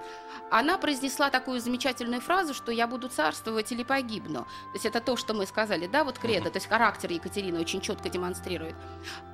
она 0.51 0.77
произнесла 0.77 1.29
такую 1.29 1.59
замечательную 1.61 2.21
фразу, 2.21 2.53
что 2.53 2.71
«я 2.71 2.87
буду 2.87 3.07
царствовать 3.07 3.71
или 3.71 3.83
погибну». 3.83 4.41
То 4.43 4.73
есть 4.73 4.85
это 4.85 4.99
то, 4.99 5.15
что 5.15 5.33
мы 5.33 5.45
сказали, 5.45 5.87
да, 5.87 6.03
вот 6.03 6.17
кредо, 6.17 6.49
то 6.49 6.57
есть 6.57 6.67
характер 6.67 7.11
Екатерины 7.11 7.59
очень 7.59 7.81
четко 7.81 8.09
демонстрирует. 8.09 8.75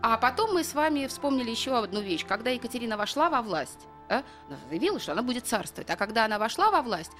А 0.01 0.17
потом 0.17 0.53
мы 0.53 0.63
с 0.63 0.73
вами 0.73 1.07
вспомнили 1.07 1.49
еще 1.49 1.77
одну 1.77 2.01
вещь. 2.01 2.25
Когда 2.27 2.51
Екатерина 2.51 2.97
вошла 2.97 3.29
во 3.29 3.41
власть, 3.41 3.87
да, 4.09 4.23
заявила, 4.69 4.99
что 4.99 5.13
она 5.13 5.21
будет 5.21 5.47
царствовать, 5.47 5.89
а 5.89 5.95
когда 5.95 6.25
она 6.25 6.37
вошла 6.37 6.69
во 6.69 6.81
власть, 6.81 7.11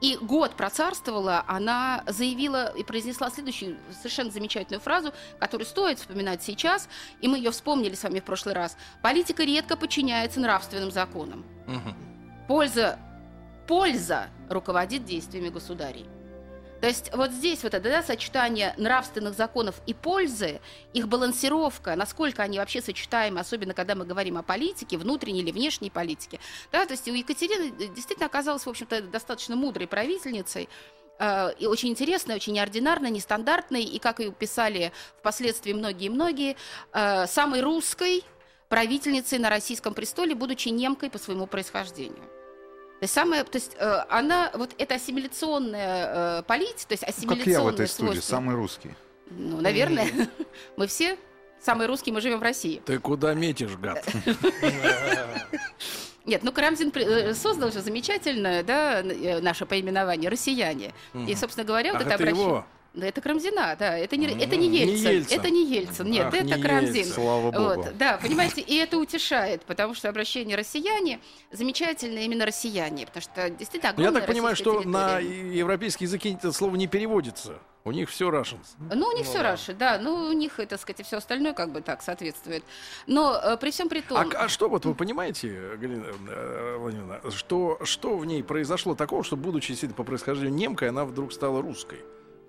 и 0.00 0.16
год 0.16 0.56
процарствовала, 0.56 1.44
она 1.46 2.02
заявила 2.06 2.72
и 2.74 2.82
произнесла 2.82 3.30
следующую 3.30 3.76
совершенно 3.96 4.30
замечательную 4.30 4.80
фразу, 4.80 5.12
которую 5.38 5.66
стоит 5.66 5.98
вспоминать 5.98 6.42
сейчас, 6.42 6.88
и 7.20 7.28
мы 7.28 7.36
ее 7.36 7.50
вспомнили 7.50 7.94
с 7.94 8.02
вами 8.02 8.20
в 8.20 8.24
прошлый 8.24 8.54
раз. 8.54 8.76
Политика 9.02 9.44
редко 9.44 9.76
подчиняется 9.76 10.40
нравственным 10.40 10.90
законам. 10.90 11.44
Угу. 11.66 11.94
Польза, 12.48 12.98
польза 13.66 14.28
руководит 14.48 15.04
действиями 15.04 15.50
государей. 15.50 16.06
То 16.80 16.86
есть 16.86 17.10
вот 17.14 17.30
здесь 17.30 17.62
вот 17.62 17.74
это 17.74 17.88
да, 17.88 18.02
сочетание 18.02 18.74
нравственных 18.78 19.34
законов 19.34 19.76
и 19.86 19.94
пользы, 19.94 20.60
их 20.92 21.08
балансировка, 21.08 21.94
насколько 21.94 22.42
они 22.42 22.58
вообще 22.58 22.80
сочетаемы, 22.80 23.40
особенно 23.40 23.74
когда 23.74 23.94
мы 23.94 24.04
говорим 24.04 24.38
о 24.38 24.42
политике, 24.42 24.96
внутренней 24.96 25.40
или 25.40 25.50
внешней 25.50 25.90
политике. 25.90 26.40
Да, 26.72 26.86
то 26.86 26.92
есть 26.92 27.06
у 27.08 27.12
Екатерины 27.12 27.70
действительно 27.70 28.26
оказалась, 28.26 28.64
в 28.64 28.68
общем-то, 28.68 29.02
достаточно 29.02 29.56
мудрой 29.56 29.86
правительницей, 29.86 30.68
э, 31.18 31.52
и 31.58 31.66
очень 31.66 31.90
интересной, 31.90 32.36
очень 32.36 32.54
неординарной, 32.54 33.10
нестандартной, 33.10 33.82
и, 33.82 33.98
как 33.98 34.20
ее 34.20 34.32
писали 34.32 34.92
впоследствии 35.18 35.72
многие-многие, 35.72 36.56
э, 36.92 37.26
самой 37.26 37.60
русской 37.60 38.24
правительницей 38.68 39.38
на 39.38 39.50
российском 39.50 39.92
престоле, 39.92 40.34
будучи 40.34 40.68
немкой 40.68 41.10
по 41.10 41.18
своему 41.18 41.46
происхождению. 41.46 42.39
То 43.00 43.04
есть, 43.04 43.14
самое, 43.14 43.44
то 43.44 43.56
есть 43.56 43.76
э, 43.78 44.04
она, 44.10 44.50
вот 44.52 44.74
эта 44.76 44.96
ассимиляционная 44.96 46.40
э, 46.40 46.42
политика, 46.42 46.88
то 46.88 46.92
есть 46.92 47.02
ассимиляционная 47.02 47.44
Как 47.44 47.46
я 47.46 47.62
в 47.62 47.68
этой 47.68 47.88
студии, 47.88 48.10
свойства. 48.10 48.36
самый 48.36 48.54
русский. 48.56 48.90
Ну, 49.30 49.58
наверное, 49.62 50.06
мы 50.76 50.86
все 50.86 51.16
самые 51.62 51.88
русские, 51.88 52.12
мы 52.14 52.20
живем 52.20 52.40
в 52.40 52.42
России. 52.42 52.82
Ты 52.84 52.98
куда 52.98 53.32
метишь, 53.32 53.74
гад? 53.76 54.06
Нет, 56.26 56.42
ну 56.42 56.52
Карамзин 56.52 56.92
э, 56.94 57.32
создал 57.32 57.72
же 57.72 57.80
замечательное, 57.80 58.62
да, 58.62 59.00
э, 59.00 59.40
наше 59.40 59.64
поименование 59.64 60.28
«Россияне». 60.28 60.92
И, 61.14 61.34
собственно 61.34 61.64
говоря, 61.64 61.94
вот 61.94 62.02
это 62.02 62.16
обращение... 62.16 62.64
Да, 62.92 63.06
это 63.06 63.20
Крамзина, 63.20 63.76
да, 63.78 63.96
это 63.96 64.16
не, 64.16 64.26
это 64.26 64.56
не 64.56 64.66
Ельцин, 64.66 65.10
не 65.10 65.14
Ельцин. 65.14 65.38
это 65.38 65.50
не 65.50 65.64
Ельцин, 65.64 66.10
нет, 66.10 66.26
Ах, 66.26 66.34
это 66.34 66.44
не 66.44 66.62
Крамзин. 66.62 66.94
Ельцин. 66.94 67.14
Слава 67.14 67.50
Богу. 67.52 67.64
Вот, 67.64 67.96
да, 67.96 68.18
понимаете, 68.20 68.62
и 68.62 68.76
это 68.76 68.98
утешает, 68.98 69.62
потому 69.62 69.94
что 69.94 70.08
обращение 70.08 70.56
россияне 70.56 71.20
замечательно 71.52 72.18
именно 72.18 72.44
россияне, 72.44 73.06
потому 73.06 73.22
что 73.22 73.48
действительно 73.50 73.90
огромная 73.90 74.12
Я 74.12 74.18
так 74.20 74.28
понимаю, 74.28 74.56
что 74.56 74.82
территория. 74.82 74.88
на 74.88 75.18
европейский 75.18 76.04
язык 76.04 76.26
это 76.26 76.50
слово 76.52 76.74
не 76.74 76.88
переводится. 76.88 77.60
У 77.82 77.92
них 77.92 78.10
все 78.10 78.28
Russians. 78.28 78.76
Ну, 78.78 79.06
у 79.06 79.12
них 79.12 79.24
ну, 79.24 79.30
все 79.30 79.42
да. 79.42 79.54
Russian, 79.54 79.74
да. 79.74 79.98
Ну, 79.98 80.26
у 80.26 80.32
них, 80.32 80.56
так 80.68 80.78
сказать, 80.78 81.06
все 81.06 81.16
остальное 81.16 81.54
как 81.54 81.72
бы 81.72 81.80
так 81.80 82.02
соответствует. 82.02 82.62
Но 83.06 83.40
э, 83.42 83.56
при 83.56 83.70
всем 83.70 83.88
при 83.88 84.02
том... 84.02 84.18
А, 84.18 84.44
а 84.44 84.48
что 84.48 84.68
вот 84.68 84.84
вы 84.84 84.94
понимаете, 84.94 85.76
Галина 85.78 86.06
э, 86.28 86.76
Владимировна, 86.78 87.20
что, 87.30 87.78
что 87.84 88.18
в 88.18 88.26
ней 88.26 88.42
произошло 88.42 88.94
такого, 88.94 89.24
что, 89.24 89.36
будучи 89.36 89.68
действительно 89.68 89.96
по 89.96 90.04
происхождению 90.04 90.54
немкой, 90.54 90.90
она 90.90 91.06
вдруг 91.06 91.32
стала 91.32 91.62
русской? 91.62 92.00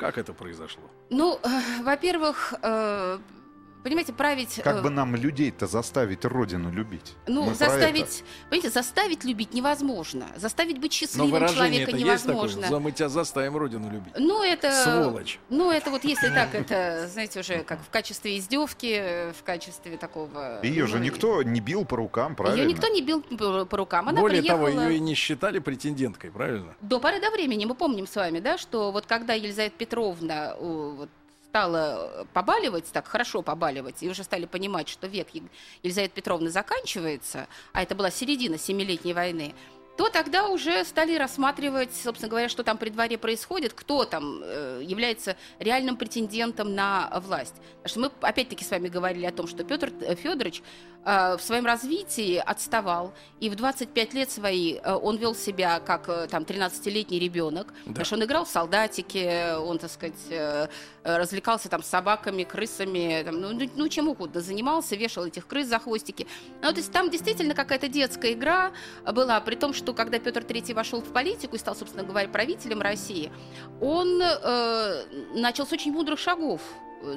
Как 0.01 0.17
это 0.17 0.33
произошло? 0.33 0.81
Ну, 1.11 1.39
э, 1.43 1.83
во-первых, 1.83 2.55
э, 2.63 3.19
Понимаете, 3.83 4.13
править... 4.13 4.61
Как 4.63 4.77
э, 4.77 4.81
бы 4.81 4.89
нам 4.89 5.15
людей-то 5.15 5.65
заставить 5.65 6.23
родину 6.25 6.71
любить? 6.71 7.15
Ну, 7.27 7.45
Мы 7.45 7.55
заставить... 7.55 8.23
Понимаете, 8.49 8.69
заставить 8.69 9.23
любить 9.23 9.53
невозможно. 9.53 10.27
Заставить 10.35 10.79
быть 10.79 10.93
счастливым 10.93 11.47
человека 11.47 11.91
невозможно. 11.91 12.59
Есть 12.59 12.61
такое? 12.61 12.79
Мы 12.79 12.91
тебя 12.91 13.09
заставим 13.09 13.57
родину 13.57 13.91
любить. 13.91 14.13
Ну, 14.17 14.43
это... 14.43 14.71
Сволочь. 14.71 15.39
Ну, 15.49 15.71
это 15.71 15.89
вот 15.89 16.03
если 16.03 16.29
так, 16.29 16.49
это, 16.53 17.07
знаете, 17.07 17.39
уже 17.39 17.59
как 17.63 17.81
в 17.81 17.89
качестве 17.89 18.37
издевки, 18.37 19.31
в 19.39 19.43
качестве 19.43 19.97
такого... 19.97 20.59
Ее 20.63 20.83
ну, 20.83 20.87
же 20.87 20.99
никто 20.99 21.41
не 21.41 21.59
бил 21.59 21.85
по 21.85 21.97
рукам, 21.97 22.35
правильно? 22.35 22.61
Ее 22.61 22.67
никто 22.67 22.87
не 22.87 23.01
бил 23.01 23.21
по 23.21 23.77
рукам. 23.77 24.09
Она 24.09 24.21
Более 24.21 24.41
приехала... 24.41 24.69
того, 24.69 24.81
ее 24.81 24.97
и 24.97 24.99
не 24.99 25.15
считали 25.15 25.59
претенденткой, 25.59 26.31
правильно? 26.31 26.75
До 26.81 26.99
поры 26.99 27.19
до 27.19 27.31
времени. 27.31 27.65
Мы 27.65 27.73
помним 27.75 28.05
с 28.05 28.15
вами, 28.15 28.39
да, 28.39 28.57
что 28.57 28.91
вот 28.91 29.05
когда 29.07 29.33
Елизавета 29.33 29.75
Петровна 29.77 30.55
вот, 30.59 31.09
стало 31.51 32.25
побаливать, 32.33 32.89
так 32.93 33.05
хорошо 33.07 33.41
побаливать, 33.41 34.01
и 34.01 34.09
уже 34.09 34.23
стали 34.23 34.45
понимать, 34.45 34.87
что 34.87 35.07
век 35.07 35.27
Елизаветы 35.83 36.13
Петровны 36.15 36.49
заканчивается, 36.49 37.47
а 37.73 37.83
это 37.83 37.93
была 37.93 38.09
середина 38.09 38.57
Семилетней 38.57 39.11
войны, 39.11 39.53
то 39.97 40.09
тогда 40.09 40.47
уже 40.47 40.83
стали 40.85 41.15
рассматривать, 41.15 41.93
собственно 41.93 42.29
говоря, 42.29 42.49
что 42.49 42.63
там 42.63 42.77
при 42.77 42.89
дворе 42.89 43.17
происходит, 43.17 43.73
кто 43.73 44.05
там 44.05 44.41
э, 44.43 44.81
является 44.83 45.35
реальным 45.59 45.97
претендентом 45.97 46.73
на 46.73 47.21
власть. 47.25 47.55
Потому 47.83 47.89
что 47.89 47.99
мы 47.99 48.11
опять-таки 48.27 48.63
с 48.63 48.71
вами 48.71 48.87
говорили 48.87 49.25
о 49.25 49.31
том, 49.31 49.47
что 49.47 49.63
Петр 49.63 49.91
э, 50.01 50.15
Федорович 50.15 50.63
э, 51.05 51.37
в 51.37 51.41
своем 51.41 51.65
развитии 51.65 52.37
отставал, 52.37 53.13
и 53.39 53.49
в 53.49 53.55
25 53.55 54.13
лет 54.13 54.31
свои 54.31 54.79
он 54.79 55.17
вел 55.17 55.35
себя 55.35 55.79
как 55.79 56.29
там 56.29 56.43
13-летний 56.43 57.19
ребенок, 57.19 57.67
да. 57.67 57.89
потому 57.89 58.05
что 58.05 58.15
он 58.15 58.23
играл 58.23 58.45
в 58.45 58.49
солдатики, 58.49 59.55
он, 59.57 59.77
так 59.77 59.91
сказать, 59.91 60.15
развлекался 61.03 61.69
там 61.69 61.83
с 61.83 61.87
собаками, 61.87 62.43
крысами, 62.43 63.23
там, 63.25 63.41
ну, 63.41 63.53
ну, 63.53 63.69
ну 63.75 63.89
чем 63.89 64.07
угодно 64.07 64.41
занимался, 64.41 64.95
вешал 64.95 65.25
этих 65.25 65.47
крыс 65.47 65.67
за 65.67 65.79
хвостики. 65.79 66.27
Ну, 66.61 66.71
то 66.71 66.77
есть 66.77 66.91
там 66.91 67.09
действительно 67.09 67.55
какая-то 67.55 67.87
детская 67.87 68.33
игра 68.33 68.71
была, 69.05 69.39
при 69.41 69.55
том, 69.55 69.73
что 69.73 69.80
когда 69.93 70.19
Петр 70.19 70.41
III 70.41 70.73
вошел 70.73 71.01
в 71.01 71.11
политику 71.11 71.55
и 71.55 71.59
стал, 71.59 71.75
собственно 71.75 72.03
говоря, 72.03 72.29
правителем 72.29 72.81
России, 72.81 73.31
он 73.81 74.21
э, 74.21 75.03
начал 75.35 75.65
с 75.65 75.73
очень 75.73 75.91
мудрых 75.91 76.19
шагов. 76.19 76.61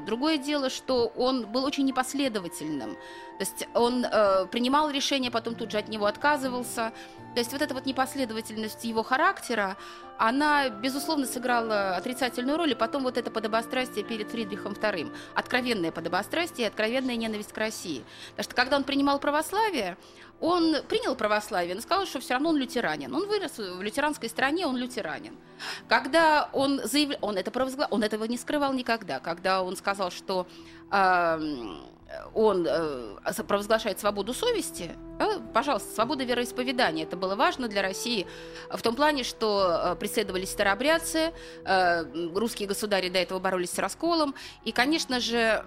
Другое 0.06 0.38
дело, 0.38 0.70
что 0.70 1.12
он 1.16 1.46
был 1.46 1.64
очень 1.64 1.84
непоследовательным. 1.84 2.96
То 3.38 3.44
есть 3.44 3.68
он 3.74 4.04
э, 4.04 4.46
принимал 4.46 4.90
решение, 4.90 5.30
потом 5.30 5.54
тут 5.54 5.72
же 5.72 5.78
от 5.78 5.88
него 5.88 6.06
отказывался. 6.06 6.92
То 7.34 7.40
есть 7.40 7.52
вот 7.52 7.62
эта 7.62 7.74
вот 7.74 7.84
непоследовательность 7.84 8.84
его 8.84 9.02
характера, 9.02 9.76
она, 10.18 10.68
безусловно, 10.68 11.26
сыграла 11.26 11.96
отрицательную 11.96 12.56
роль, 12.56 12.70
и 12.70 12.74
потом 12.76 13.02
вот 13.02 13.18
это 13.18 13.32
подобострастие 13.32 14.04
перед 14.04 14.30
Фридрихом 14.30 14.74
II. 14.74 15.12
Откровенное 15.34 15.90
подобострастие 15.90 16.66
и 16.66 16.68
откровенная 16.68 17.16
ненависть 17.16 17.52
к 17.52 17.58
России. 17.58 18.04
Потому 18.30 18.44
что 18.44 18.54
когда 18.54 18.76
он 18.76 18.84
принимал 18.84 19.18
православие, 19.18 19.96
он 20.40 20.76
принял 20.88 21.16
православие, 21.16 21.74
но 21.74 21.80
сказал, 21.80 22.06
что 22.06 22.20
все 22.20 22.34
равно 22.34 22.50
он 22.50 22.56
лютеранин. 22.56 23.12
Он 23.14 23.26
вырос 23.26 23.58
в 23.58 23.82
лютеранской 23.82 24.28
стране, 24.28 24.66
он 24.66 24.76
лютеранин. 24.76 25.36
Когда 25.88 26.50
он 26.52 26.80
заявлял, 26.84 27.18
он, 27.22 27.36
это 27.36 27.50
провозгла... 27.50 27.88
он 27.90 28.04
этого 28.04 28.24
не 28.24 28.36
скрывал 28.36 28.72
никогда, 28.72 29.18
когда 29.18 29.62
он 29.62 29.76
сказал, 29.76 30.10
что 30.10 30.46
э, 30.90 31.40
он 32.34 32.66
э, 32.68 33.16
провозглашает 33.46 33.98
свободу 34.00 34.34
совести, 34.34 34.90
э, 35.18 35.40
пожалуйста, 35.52 35.92
свобода 35.94 36.24
вероисповедания. 36.24 37.04
Это 37.04 37.16
было 37.16 37.34
важно 37.36 37.68
для 37.68 37.82
России 37.82 38.26
в 38.70 38.80
том 38.82 38.94
плане, 38.94 39.24
что 39.24 39.92
э, 39.92 39.96
преследовались 39.96 40.50
старообрядцы, 40.50 41.32
русские 42.34 42.68
государи 42.68 43.08
до 43.08 43.18
этого 43.18 43.38
боролись 43.38 43.70
с 43.70 43.78
расколом. 43.78 44.34
И, 44.64 44.72
конечно 44.72 45.20
же, 45.20 45.64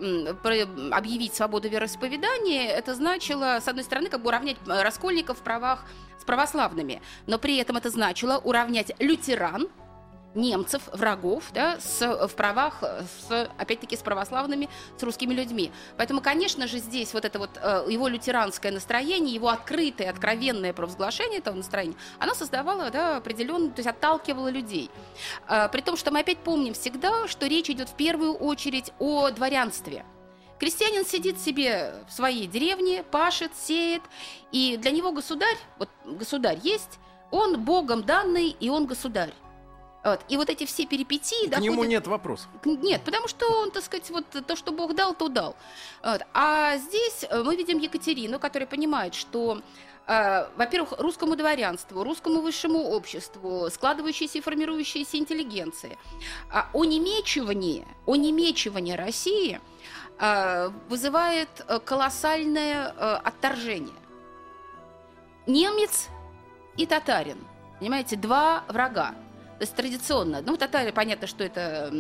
объявить 0.91 1.33
свободу 1.33 1.69
вероисповедания, 1.69 2.69
это 2.69 2.95
значило, 2.95 3.59
с 3.61 3.67
одной 3.67 3.83
стороны, 3.83 4.09
как 4.09 4.21
бы 4.21 4.27
уравнять 4.27 4.57
раскольников 4.65 5.39
в 5.39 5.41
правах 5.41 5.85
с 6.19 6.23
православными, 6.23 7.01
но 7.25 7.37
при 7.37 7.57
этом 7.57 7.77
это 7.77 7.89
значило 7.89 8.37
уравнять 8.37 8.91
лютеран, 8.99 9.69
немцев, 10.37 10.83
врагов, 10.93 11.43
да, 11.53 11.77
с, 11.79 12.27
в 12.27 12.33
правах, 12.35 12.83
с, 13.27 13.49
опять-таки, 13.57 13.97
с 13.97 14.01
православными, 14.01 14.69
с 14.97 15.03
русскими 15.03 15.33
людьми. 15.33 15.71
Поэтому, 15.97 16.21
конечно 16.21 16.67
же, 16.67 16.77
здесь 16.77 17.13
вот 17.13 17.25
это 17.25 17.39
вот 17.39 17.51
э, 17.61 17.85
его 17.89 18.07
лютеранское 18.07 18.71
настроение, 18.71 19.33
его 19.33 19.49
открытое, 19.49 20.09
откровенное 20.09 20.73
провозглашение 20.73 21.39
этого 21.39 21.55
настроения, 21.55 21.95
оно 22.19 22.33
создавало, 22.33 22.89
да, 22.89 23.17
определенно, 23.17 23.69
то 23.69 23.79
есть 23.79 23.89
отталкивало 23.89 24.49
людей. 24.49 24.89
Э, 25.49 25.67
при 25.69 25.81
том, 25.81 25.97
что 25.97 26.11
мы 26.11 26.19
опять 26.19 26.37
помним 26.37 26.73
всегда, 26.73 27.27
что 27.27 27.47
речь 27.47 27.69
идет 27.69 27.89
в 27.89 27.95
первую 27.95 28.33
очередь 28.33 28.93
о 28.99 29.29
дворянстве. 29.31 30.05
Крестьянин 30.59 31.05
сидит 31.05 31.39
себе 31.39 31.93
в 32.07 32.13
своей 32.13 32.47
деревне, 32.47 33.03
пашет, 33.03 33.51
сеет, 33.55 34.01
и 34.51 34.77
для 34.77 34.91
него 34.91 35.11
государь, 35.11 35.57
вот 35.77 35.89
государь 36.05 36.59
есть, 36.63 36.99
он 37.29 37.63
богом 37.63 38.03
данный, 38.03 38.49
и 38.49 38.69
он 38.69 38.85
государь. 38.85 39.33
Вот. 40.03 40.21
И 40.29 40.37
вот 40.37 40.49
эти 40.49 40.65
все 40.65 40.85
перипетии 40.85 41.47
К 41.47 41.49
доходят... 41.49 41.73
нему 41.73 41.83
нет 41.83 42.07
вопросов. 42.07 42.47
Нет, 42.63 43.01
потому 43.03 43.27
что 43.27 43.45
он, 43.61 43.71
так 43.71 43.83
сказать, 43.83 44.09
вот 44.09 44.25
то, 44.45 44.55
что 44.55 44.71
Бог 44.71 44.95
дал, 44.95 45.13
то 45.13 45.27
дал. 45.27 45.55
Вот. 46.03 46.21
А 46.33 46.77
здесь 46.77 47.25
э, 47.29 47.43
мы 47.43 47.55
видим 47.55 47.79
Екатерину, 47.79 48.39
которая 48.39 48.67
понимает, 48.67 49.15
что 49.15 49.61
э, 50.07 50.47
во-первых, 50.55 50.93
русскому 50.99 51.35
дворянству, 51.35 52.03
русскому 52.03 52.41
высшему 52.41 52.79
обществу, 52.89 53.69
складывающейся 53.69 54.37
и 54.37 54.41
формирующейся 54.41 55.17
интеллигенции, 55.17 55.97
а 56.49 56.69
онемечивание, 56.73 57.85
онемечивание 58.05 58.95
России 58.95 59.59
э, 60.19 60.69
вызывает 60.87 61.49
колоссальное 61.85 62.87
отторжение. 63.17 63.95
Немец 65.47 66.07
и 66.77 66.85
татарин, 66.85 67.39
понимаете, 67.79 68.15
два 68.15 68.63
врага. 68.69 69.15
То 69.57 69.63
есть 69.63 69.75
традиционно, 69.75 70.41
ну, 70.41 70.55
татары, 70.55 70.91
понятно, 70.91 71.25
что 71.27 71.43
это 71.43 71.91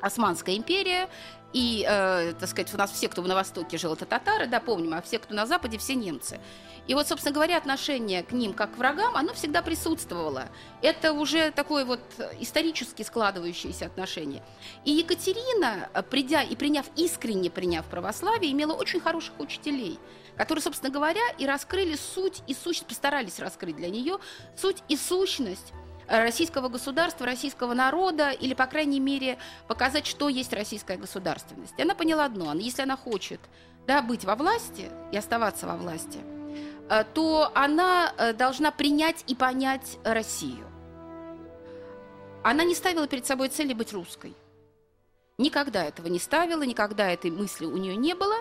Османская 0.00 0.56
империя, 0.56 1.08
и, 1.54 1.86
э, 1.88 2.34
так 2.38 2.48
сказать, 2.48 2.74
у 2.74 2.76
нас 2.76 2.90
все, 2.90 3.08
кто 3.08 3.22
на 3.22 3.34
Востоке 3.34 3.78
жил, 3.78 3.92
это 3.92 4.06
татары, 4.06 4.46
да, 4.46 4.58
помним, 4.58 4.94
а 4.94 5.02
все, 5.02 5.18
кто 5.18 5.34
на 5.34 5.46
Западе, 5.46 5.78
все 5.78 5.94
немцы. 5.94 6.40
И 6.88 6.94
вот, 6.94 7.06
собственно 7.06 7.32
говоря, 7.32 7.56
отношение 7.56 8.22
к 8.22 8.32
ним 8.32 8.52
как 8.52 8.74
к 8.74 8.76
врагам, 8.76 9.16
оно 9.16 9.32
всегда 9.34 9.62
присутствовало. 9.62 10.48
Это 10.82 11.12
уже 11.12 11.50
такое 11.52 11.84
вот 11.84 12.00
исторически 12.40 13.02
складывающееся 13.02 13.86
отношение. 13.86 14.42
И 14.84 14.90
Екатерина, 14.90 15.88
э, 15.94 16.02
придя 16.02 16.42
и 16.42 16.56
приняв, 16.56 16.86
искренне 16.96 17.50
приняв 17.50 17.86
православие, 17.86 18.50
имела 18.50 18.72
очень 18.72 19.00
хороших 19.00 19.38
учителей, 19.38 19.98
которые, 20.36 20.62
собственно 20.62 20.92
говоря, 20.92 21.22
и 21.38 21.46
раскрыли 21.46 21.96
суть 21.96 22.42
и 22.48 22.54
сущность, 22.54 22.88
постарались 22.88 23.38
раскрыть 23.38 23.76
для 23.76 23.90
нее 23.90 24.18
суть 24.56 24.82
и 24.88 24.96
сущность 24.96 25.72
российского 26.08 26.68
государства, 26.68 27.26
российского 27.26 27.74
народа, 27.74 28.30
или, 28.30 28.54
по 28.54 28.66
крайней 28.66 29.00
мере, 29.00 29.38
показать, 29.68 30.06
что 30.06 30.28
есть 30.28 30.52
российская 30.52 30.96
государственность. 30.96 31.74
И 31.76 31.82
она 31.82 31.94
поняла 31.94 32.24
одно, 32.24 32.52
если 32.54 32.82
она 32.82 32.96
хочет 32.96 33.40
да, 33.86 34.02
быть 34.02 34.24
во 34.24 34.36
власти 34.36 34.90
и 35.12 35.16
оставаться 35.16 35.66
во 35.66 35.76
власти, 35.76 36.18
э, 36.88 37.04
то 37.14 37.50
она 37.54 38.12
э, 38.16 38.32
должна 38.32 38.70
принять 38.70 39.24
и 39.26 39.34
понять 39.34 39.98
Россию. 40.04 40.66
Она 42.42 42.64
не 42.64 42.74
ставила 42.74 43.06
перед 43.06 43.26
собой 43.26 43.48
цели 43.48 43.72
быть 43.72 43.92
русской. 43.92 44.34
Никогда 45.38 45.84
этого 45.84 46.06
не 46.06 46.18
ставила, 46.18 46.62
никогда 46.62 47.10
этой 47.10 47.30
мысли 47.30 47.64
у 47.66 47.76
нее 47.76 47.96
не 47.96 48.14
было, 48.14 48.36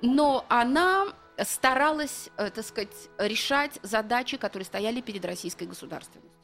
но 0.00 0.44
она 0.48 1.06
старалась, 1.44 2.30
э, 2.36 2.50
так 2.50 2.64
сказать, 2.64 2.94
решать 3.18 3.78
задачи, 3.82 4.36
которые 4.36 4.66
стояли 4.66 5.00
перед 5.00 5.24
российской 5.24 5.64
государственностью. 5.64 6.41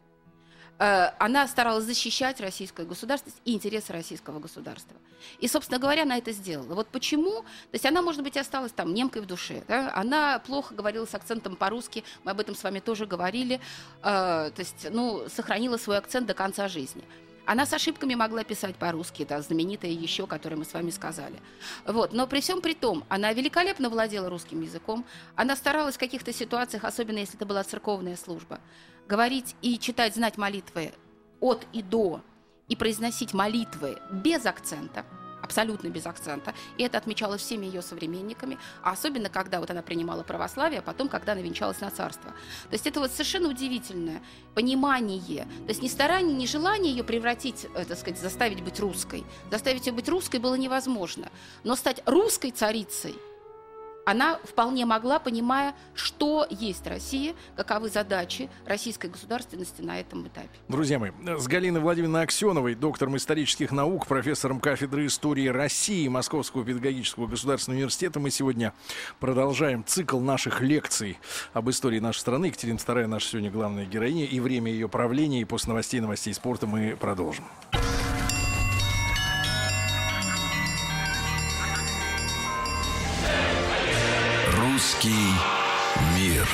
Э, 0.78 1.10
Она 1.18 1.46
старалась 1.48 1.84
защищать 1.84 2.40
российскую 2.40 2.86
государственность 2.86 3.40
и 3.44 3.54
интересы 3.54 3.92
российского 3.92 4.38
государства. 4.38 4.96
И, 5.38 5.48
собственно 5.48 5.78
говоря, 5.78 6.02
она 6.02 6.18
это 6.18 6.32
сделала. 6.32 6.74
Вот 6.74 6.88
почему? 6.88 7.42
То 7.42 7.74
есть 7.74 7.86
она, 7.86 8.02
может 8.02 8.22
быть, 8.22 8.36
осталась 8.36 8.72
там 8.72 8.94
немкой 8.94 9.22
в 9.22 9.26
душе. 9.26 9.64
да? 9.66 9.92
Она 9.94 10.38
плохо 10.38 10.74
говорила 10.74 11.06
с 11.06 11.14
акцентом 11.14 11.56
по-русски, 11.56 12.04
мы 12.24 12.30
об 12.30 12.40
этом 12.40 12.54
с 12.54 12.62
вами 12.62 12.80
тоже 12.80 13.06
говорили. 13.06 13.60
Э, 14.02 14.50
То 14.54 14.60
есть, 14.60 14.86
ну, 14.90 15.28
сохранила 15.28 15.76
свой 15.76 15.98
акцент 15.98 16.26
до 16.26 16.34
конца 16.34 16.68
жизни. 16.68 17.02
Она 17.50 17.64
с 17.64 17.72
ошибками 17.72 18.14
могла 18.14 18.44
писать 18.44 18.76
по-русски, 18.76 19.22
это 19.22 19.40
знаменитое 19.40 19.90
еще, 19.90 20.26
которое 20.26 20.56
мы 20.56 20.66
с 20.66 20.74
вами 20.74 20.90
сказали. 20.90 21.40
Вот. 21.86 22.12
Но 22.12 22.26
при 22.26 22.40
всем 22.42 22.60
при 22.60 22.74
том, 22.74 23.04
она 23.08 23.32
великолепно 23.32 23.88
владела 23.88 24.28
русским 24.28 24.60
языком. 24.60 25.06
Она 25.34 25.56
старалась 25.56 25.94
в 25.94 25.98
каких-то 25.98 26.30
ситуациях, 26.30 26.84
особенно 26.84 27.16
если 27.16 27.36
это 27.36 27.46
была 27.46 27.64
церковная 27.64 28.16
служба, 28.16 28.60
говорить 29.08 29.56
и 29.62 29.78
читать, 29.78 30.14
знать 30.14 30.36
молитвы 30.36 30.92
от 31.40 31.66
и 31.72 31.82
до, 31.82 32.20
и 32.68 32.76
произносить 32.76 33.32
молитвы 33.32 33.98
без 34.12 34.44
акцента, 34.44 35.06
абсолютно 35.42 35.88
без 35.88 36.04
акцента. 36.04 36.54
И 36.76 36.82
это 36.82 36.98
отмечалось 36.98 37.40
всеми 37.40 37.64
ее 37.66 37.80
современниками, 37.80 38.58
а 38.82 38.90
особенно 38.90 39.30
когда 39.30 39.60
вот 39.60 39.70
она 39.70 39.82
принимала 39.82 40.22
православие, 40.22 40.80
а 40.80 40.82
потом, 40.82 41.08
когда 41.08 41.32
она 41.32 41.40
венчалась 41.40 41.80
на 41.80 41.90
царство. 41.90 42.32
То 42.68 42.72
есть 42.72 42.86
это 42.86 43.00
вот 43.00 43.10
совершенно 43.10 43.48
удивительное 43.48 44.22
понимание, 44.54 45.44
то 45.44 45.68
есть 45.68 45.82
ни 45.82 45.88
старание, 45.88 46.36
ни 46.36 46.46
желание 46.46 46.92
ее 46.92 47.04
превратить, 47.04 47.66
э, 47.74 47.84
так 47.86 47.98
сказать, 47.98 48.20
заставить 48.20 48.62
быть 48.62 48.78
русской. 48.78 49.24
Заставить 49.50 49.86
ее 49.86 49.92
быть 49.92 50.08
русской 50.08 50.38
было 50.38 50.54
невозможно. 50.54 51.30
Но 51.64 51.76
стать 51.76 52.02
русской 52.04 52.50
царицей 52.50 53.14
она 54.08 54.38
вполне 54.42 54.86
могла, 54.86 55.18
понимая, 55.18 55.74
что 55.94 56.46
есть 56.48 56.86
Россия, 56.86 57.34
каковы 57.56 57.90
задачи 57.90 58.48
российской 58.64 59.10
государственности 59.10 59.82
на 59.82 60.00
этом 60.00 60.26
этапе. 60.26 60.48
Друзья 60.66 60.98
мои, 60.98 61.10
с 61.38 61.46
Галиной 61.46 61.80
Владимировной 61.80 62.22
Аксеновой, 62.22 62.74
доктором 62.74 63.18
исторических 63.18 63.70
наук, 63.70 64.06
профессором 64.06 64.60
кафедры 64.60 65.04
истории 65.04 65.48
России 65.48 66.08
Московского 66.08 66.64
педагогического 66.64 67.26
государственного 67.26 67.80
университета 67.80 68.18
мы 68.18 68.30
сегодня 68.30 68.72
продолжаем 69.20 69.84
цикл 69.84 70.20
наших 70.20 70.62
лекций 70.62 71.18
об 71.52 71.68
истории 71.68 71.98
нашей 71.98 72.20
страны. 72.20 72.46
Екатерина 72.46 72.78
II 72.78 73.06
наша 73.08 73.28
сегодня 73.28 73.50
главная 73.50 73.84
героиня, 73.84 74.24
и 74.24 74.40
время 74.40 74.72
ее 74.72 74.88
правления, 74.88 75.42
и 75.42 75.44
после 75.44 75.68
новостей, 75.68 76.00
новостей 76.00 76.32
спорта 76.32 76.66
мы 76.66 76.96
продолжим. 76.98 77.44
Русский 84.98 85.30
мир. 86.16 86.44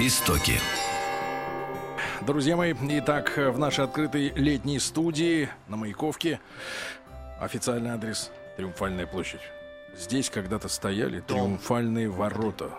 Истоки. 0.00 0.54
Друзья 2.26 2.56
мои, 2.56 2.74
итак, 2.98 3.36
в 3.36 3.58
нашей 3.60 3.84
открытой 3.84 4.30
летней 4.30 4.80
студии 4.80 5.48
на 5.68 5.76
Маяковке 5.76 6.40
официальный 7.38 7.90
адрес 7.90 8.32
Триумфальная 8.56 9.06
площадь. 9.06 9.40
Здесь 9.96 10.30
когда-то 10.30 10.68
стояли 10.68 11.20
Триумфальные 11.20 12.08
ворота. 12.08 12.70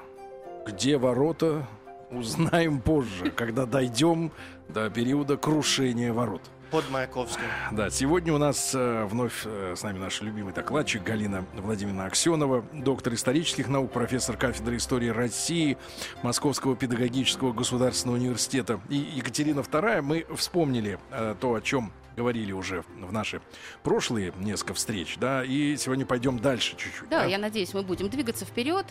Где 0.67 0.97
ворота, 0.97 1.65
узнаем 2.09 2.81
позже, 2.81 3.31
когда 3.31 3.65
дойдем 3.65 4.33
до 4.67 4.89
периода 4.89 5.37
крушения 5.37 6.11
ворот. 6.11 6.41
Под 6.71 6.89
Маяковским. 6.89 7.43
Да, 7.73 7.89
сегодня 7.89 8.33
у 8.33 8.37
нас 8.37 8.73
э, 8.73 9.03
вновь 9.03 9.41
э, 9.43 9.75
с 9.75 9.83
нами 9.83 9.97
наш 9.97 10.21
любимый 10.21 10.53
докладчик 10.53 11.03
Галина 11.03 11.43
Владимировна 11.53 12.05
Аксенова, 12.05 12.63
доктор 12.71 13.13
исторических 13.13 13.67
наук, 13.67 13.91
профессор 13.91 14.37
кафедры 14.37 14.77
истории 14.77 15.09
России 15.09 15.77
Московского 16.23 16.77
педагогического 16.77 17.51
государственного 17.51 18.15
университета. 18.17 18.79
И 18.87 18.95
Екатерина 18.95 19.59
II, 19.59 20.01
мы 20.01 20.25
вспомнили 20.37 20.97
э, 21.11 21.35
то, 21.41 21.55
о 21.55 21.59
чем 21.59 21.91
говорили 22.15 22.53
уже 22.53 22.85
в 23.01 23.11
наши 23.11 23.41
прошлые 23.83 24.31
несколько 24.37 24.73
встреч, 24.73 25.17
да, 25.19 25.43
и 25.43 25.75
сегодня 25.75 26.05
пойдем 26.05 26.39
дальше 26.39 26.77
чуть-чуть. 26.77 27.09
Да, 27.09 27.25
я 27.25 27.37
надеюсь, 27.37 27.73
мы 27.73 27.83
будем 27.83 28.09
двигаться 28.09 28.45
вперед. 28.45 28.85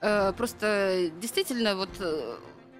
Просто 0.00 1.10
действительно, 1.20 1.76
вот 1.76 1.90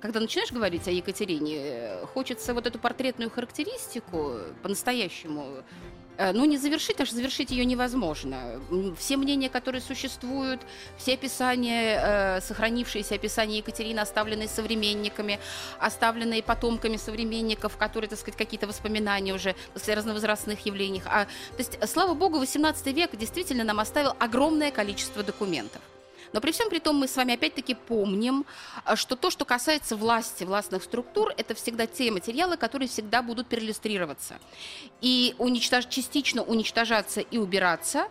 когда 0.00 0.20
начинаешь 0.20 0.52
говорить 0.52 0.88
о 0.88 0.90
Екатерине, 0.90 1.98
хочется 2.14 2.54
вот 2.54 2.66
эту 2.66 2.78
портретную 2.78 3.30
характеристику 3.30 4.32
по-настоящему 4.62 5.62
э, 6.16 6.32
ну, 6.32 6.44
не 6.44 6.58
завершить, 6.58 6.96
потому 6.96 7.14
завершить 7.16 7.50
ее 7.50 7.64
невозможно. 7.64 8.60
Все 8.98 9.16
мнения, 9.16 9.48
которые 9.48 9.80
существуют, 9.80 10.60
все 10.96 11.14
описания, 11.14 12.00
э, 12.02 12.40
сохранившиеся 12.40 13.14
описания 13.14 13.58
Екатерины, 13.58 14.00
оставленные 14.00 14.48
современниками, 14.48 15.38
оставленные 15.78 16.42
потомками 16.42 16.96
современников, 16.96 17.76
которые, 17.76 18.08
так 18.08 18.18
сказать, 18.18 18.38
какие-то 18.38 18.66
воспоминания 18.66 19.34
уже 19.34 19.54
о 19.74 19.94
разновозрастных 19.94 20.64
явлениях. 20.66 21.04
А, 21.06 21.24
то 21.24 21.58
есть, 21.58 21.78
слава 21.88 22.14
богу, 22.14 22.42
XVIII 22.42 22.92
век 22.92 23.16
действительно 23.16 23.64
нам 23.64 23.80
оставил 23.80 24.14
огромное 24.18 24.70
количество 24.70 25.22
документов. 25.22 25.82
Но 26.32 26.40
при 26.40 26.52
всем 26.52 26.68
при 26.68 26.78
том 26.78 26.96
мы 26.96 27.08
с 27.08 27.16
вами 27.16 27.34
опять-таки 27.34 27.74
помним, 27.74 28.44
а, 28.84 28.96
что 28.96 29.16
то, 29.16 29.30
что 29.30 29.44
касается 29.44 29.96
власти, 29.96 30.44
властных 30.44 30.82
структур, 30.82 31.32
это 31.36 31.54
всегда 31.54 31.86
те 31.86 32.10
материалы, 32.10 32.56
которые 32.56 32.88
всегда 32.88 33.22
будут 33.22 33.48
переиллюстрироваться 33.48 34.38
и 35.00 35.34
уничтож... 35.38 35.86
частично 35.86 36.42
уничтожаться 36.42 37.20
и 37.20 37.38
убираться, 37.38 38.08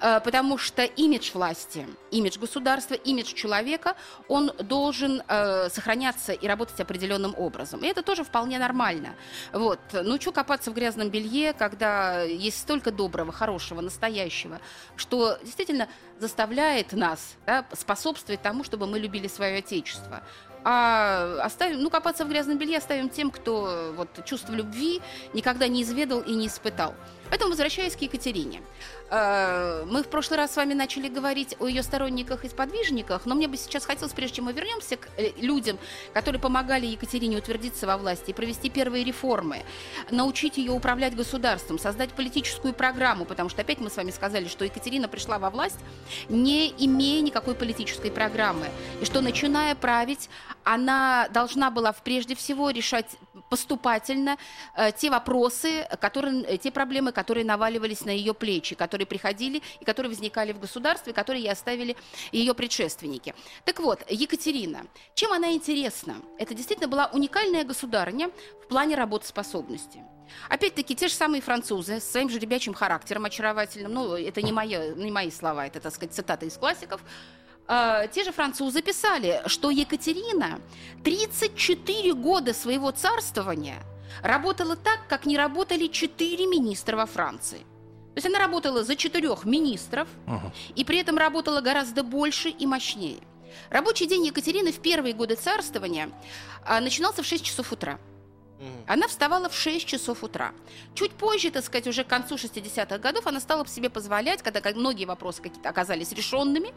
э, 0.00 0.20
потому 0.20 0.58
что 0.58 0.84
имидж 0.84 1.30
власти, 1.34 1.86
имидж 2.10 2.38
государства, 2.38 2.94
имидж 2.94 3.32
человека, 3.34 3.96
он 4.28 4.52
должен 4.58 5.22
э, 5.26 5.68
сохраняться 5.70 6.32
и 6.32 6.46
работать 6.46 6.80
определенным 6.80 7.34
образом. 7.36 7.80
И 7.80 7.86
это 7.86 8.02
тоже 8.02 8.24
вполне 8.24 8.58
нормально. 8.58 9.14
Вот. 9.52 9.80
Ну, 9.92 10.20
что 10.20 10.32
копаться 10.32 10.70
в 10.70 10.74
грязном 10.74 11.10
белье, 11.10 11.52
когда 11.52 12.22
есть 12.22 12.60
столько 12.60 12.90
доброго, 12.90 13.32
хорошего, 13.32 13.80
настоящего, 13.80 14.60
что 14.96 15.38
действительно 15.42 15.88
заставляет 16.22 16.92
нас, 16.92 17.34
да, 17.46 17.66
способствует 17.72 18.40
тому, 18.42 18.62
чтобы 18.62 18.86
мы 18.86 19.00
любили 19.00 19.26
свое 19.26 19.58
Отечество. 19.58 20.22
А 20.64 21.40
оставим, 21.42 21.80
ну, 21.80 21.90
копаться 21.90 22.24
в 22.24 22.28
грязном 22.28 22.58
белье 22.58 22.78
оставим 22.78 23.08
тем, 23.08 23.30
кто 23.30 23.92
вот 23.96 24.24
чувство 24.24 24.52
любви 24.52 25.00
никогда 25.34 25.68
не 25.68 25.82
изведал 25.82 26.20
и 26.20 26.34
не 26.34 26.46
испытал. 26.46 26.94
Поэтому 27.32 27.50
возвращаясь 27.50 27.96
к 27.96 28.02
Екатерине. 28.02 28.60
Э, 29.10 29.84
Мы 29.86 30.02
в 30.02 30.08
прошлый 30.08 30.36
раз 30.36 30.52
с 30.52 30.56
вами 30.56 30.74
начали 30.74 31.08
говорить 31.08 31.56
о 31.60 31.66
ее 31.66 31.82
сторонниках 31.82 32.44
и 32.44 32.48
сподвижниках, 32.48 33.24
но 33.24 33.34
мне 33.34 33.48
бы 33.48 33.56
сейчас 33.56 33.86
хотелось, 33.86 34.12
прежде 34.12 34.36
чем 34.36 34.44
мы 34.44 34.52
вернемся 34.52 34.98
к 34.98 35.08
э, 35.16 35.30
людям, 35.38 35.78
которые 36.12 36.40
помогали 36.40 36.84
Екатерине 36.84 37.38
утвердиться 37.38 37.86
во 37.86 37.96
власти 37.96 38.32
провести 38.32 38.68
первые 38.68 39.02
реформы, 39.02 39.64
научить 40.10 40.58
ее 40.58 40.72
управлять 40.72 41.16
государством, 41.16 41.78
создать 41.78 42.10
политическую 42.10 42.74
программу, 42.74 43.24
потому 43.24 43.48
что 43.48 43.62
опять 43.62 43.80
мы 43.80 43.88
с 43.88 43.96
вами 43.96 44.10
сказали, 44.10 44.46
что 44.46 44.66
Екатерина 44.66 45.08
пришла 45.08 45.38
во 45.38 45.48
власть, 45.48 45.78
не 46.28 46.68
имея 46.84 47.22
никакой 47.22 47.54
политической 47.54 48.10
программы, 48.10 48.66
и 49.00 49.06
что 49.06 49.22
начиная 49.22 49.74
править, 49.74 50.28
она 50.64 51.28
должна 51.28 51.70
была 51.70 51.92
прежде 51.92 52.34
всего 52.34 52.70
решать 52.70 53.06
поступательно 53.50 54.38
э, 54.76 54.92
те 54.92 55.10
вопросы, 55.10 55.86
которые, 56.00 56.42
э, 56.44 56.56
те 56.58 56.70
проблемы, 56.70 57.12
которые 57.12 57.44
наваливались 57.44 58.04
на 58.04 58.10
ее 58.10 58.34
плечи, 58.34 58.74
которые 58.74 59.06
приходили 59.06 59.62
и 59.80 59.84
которые 59.84 60.10
возникали 60.10 60.52
в 60.52 60.60
государстве, 60.60 61.12
которые 61.12 61.44
ей 61.44 61.52
оставили 61.52 61.96
ее 62.32 62.54
предшественники. 62.54 63.34
Так 63.64 63.80
вот, 63.80 64.00
Екатерина, 64.08 64.86
чем 65.14 65.32
она 65.32 65.52
интересна? 65.52 66.16
Это 66.38 66.54
действительно 66.54 66.88
была 66.88 67.10
уникальная 67.12 67.64
государыня 67.64 68.30
в 68.64 68.68
плане 68.68 68.96
работоспособности. 68.96 70.00
Опять-таки, 70.48 70.94
те 70.94 71.08
же 71.08 71.14
самые 71.14 71.42
французы 71.42 72.00
с 72.00 72.10
своим 72.10 72.30
же 72.30 72.38
ребячим 72.38 72.74
характером 72.74 73.24
очаровательным, 73.24 73.92
ну, 73.92 74.14
это 74.14 74.40
не, 74.42 74.52
мои, 74.52 74.94
не 74.94 75.10
мои 75.10 75.30
слова, 75.30 75.66
это, 75.66 75.80
так 75.80 75.94
сказать, 75.94 76.14
цитаты 76.14 76.46
из 76.46 76.56
классиков, 76.56 77.02
а, 77.68 78.06
те 78.08 78.24
же 78.24 78.32
французы 78.32 78.82
писали, 78.82 79.42
что 79.46 79.70
Екатерина 79.70 80.60
34 81.04 82.14
года 82.14 82.54
своего 82.54 82.90
царствования 82.90 83.82
работала 84.22 84.76
так, 84.76 85.00
как 85.08 85.26
не 85.26 85.36
работали 85.36 85.86
четыре 85.86 86.46
министра 86.46 86.96
во 86.96 87.06
Франции. 87.06 87.58
То 88.14 88.16
есть 88.16 88.26
она 88.26 88.38
работала 88.38 88.84
за 88.84 88.94
четырех 88.94 89.44
министров, 89.44 90.06
Ага. 90.26 90.52
и 90.74 90.84
при 90.84 90.98
этом 90.98 91.16
работала 91.16 91.60
гораздо 91.60 92.02
больше 92.02 92.50
и 92.50 92.66
мощнее. 92.66 93.20
Рабочий 93.70 94.06
день 94.06 94.26
Екатерины 94.26 94.70
в 94.72 94.80
первые 94.80 95.14
годы 95.14 95.34
царствования 95.34 96.10
а, 96.64 96.80
начинался 96.80 97.22
в 97.22 97.26
6 97.26 97.44
часов 97.44 97.72
утра. 97.72 97.98
Она 98.86 99.08
вставала 99.08 99.48
в 99.48 99.54
6 99.54 99.86
часов 99.86 100.22
утра. 100.22 100.52
Чуть 100.94 101.12
позже, 101.12 101.50
так 101.50 101.64
сказать, 101.64 101.86
уже 101.86 102.04
к 102.04 102.08
концу 102.08 102.36
60-х 102.36 102.98
годов 102.98 103.26
она 103.26 103.40
стала 103.40 103.66
себе 103.66 103.90
позволять, 103.90 104.42
когда 104.42 104.60
многие 104.74 105.04
вопросы 105.04 105.42
какие-то 105.42 105.68
оказались 105.68 106.12
решенными, 106.12 106.72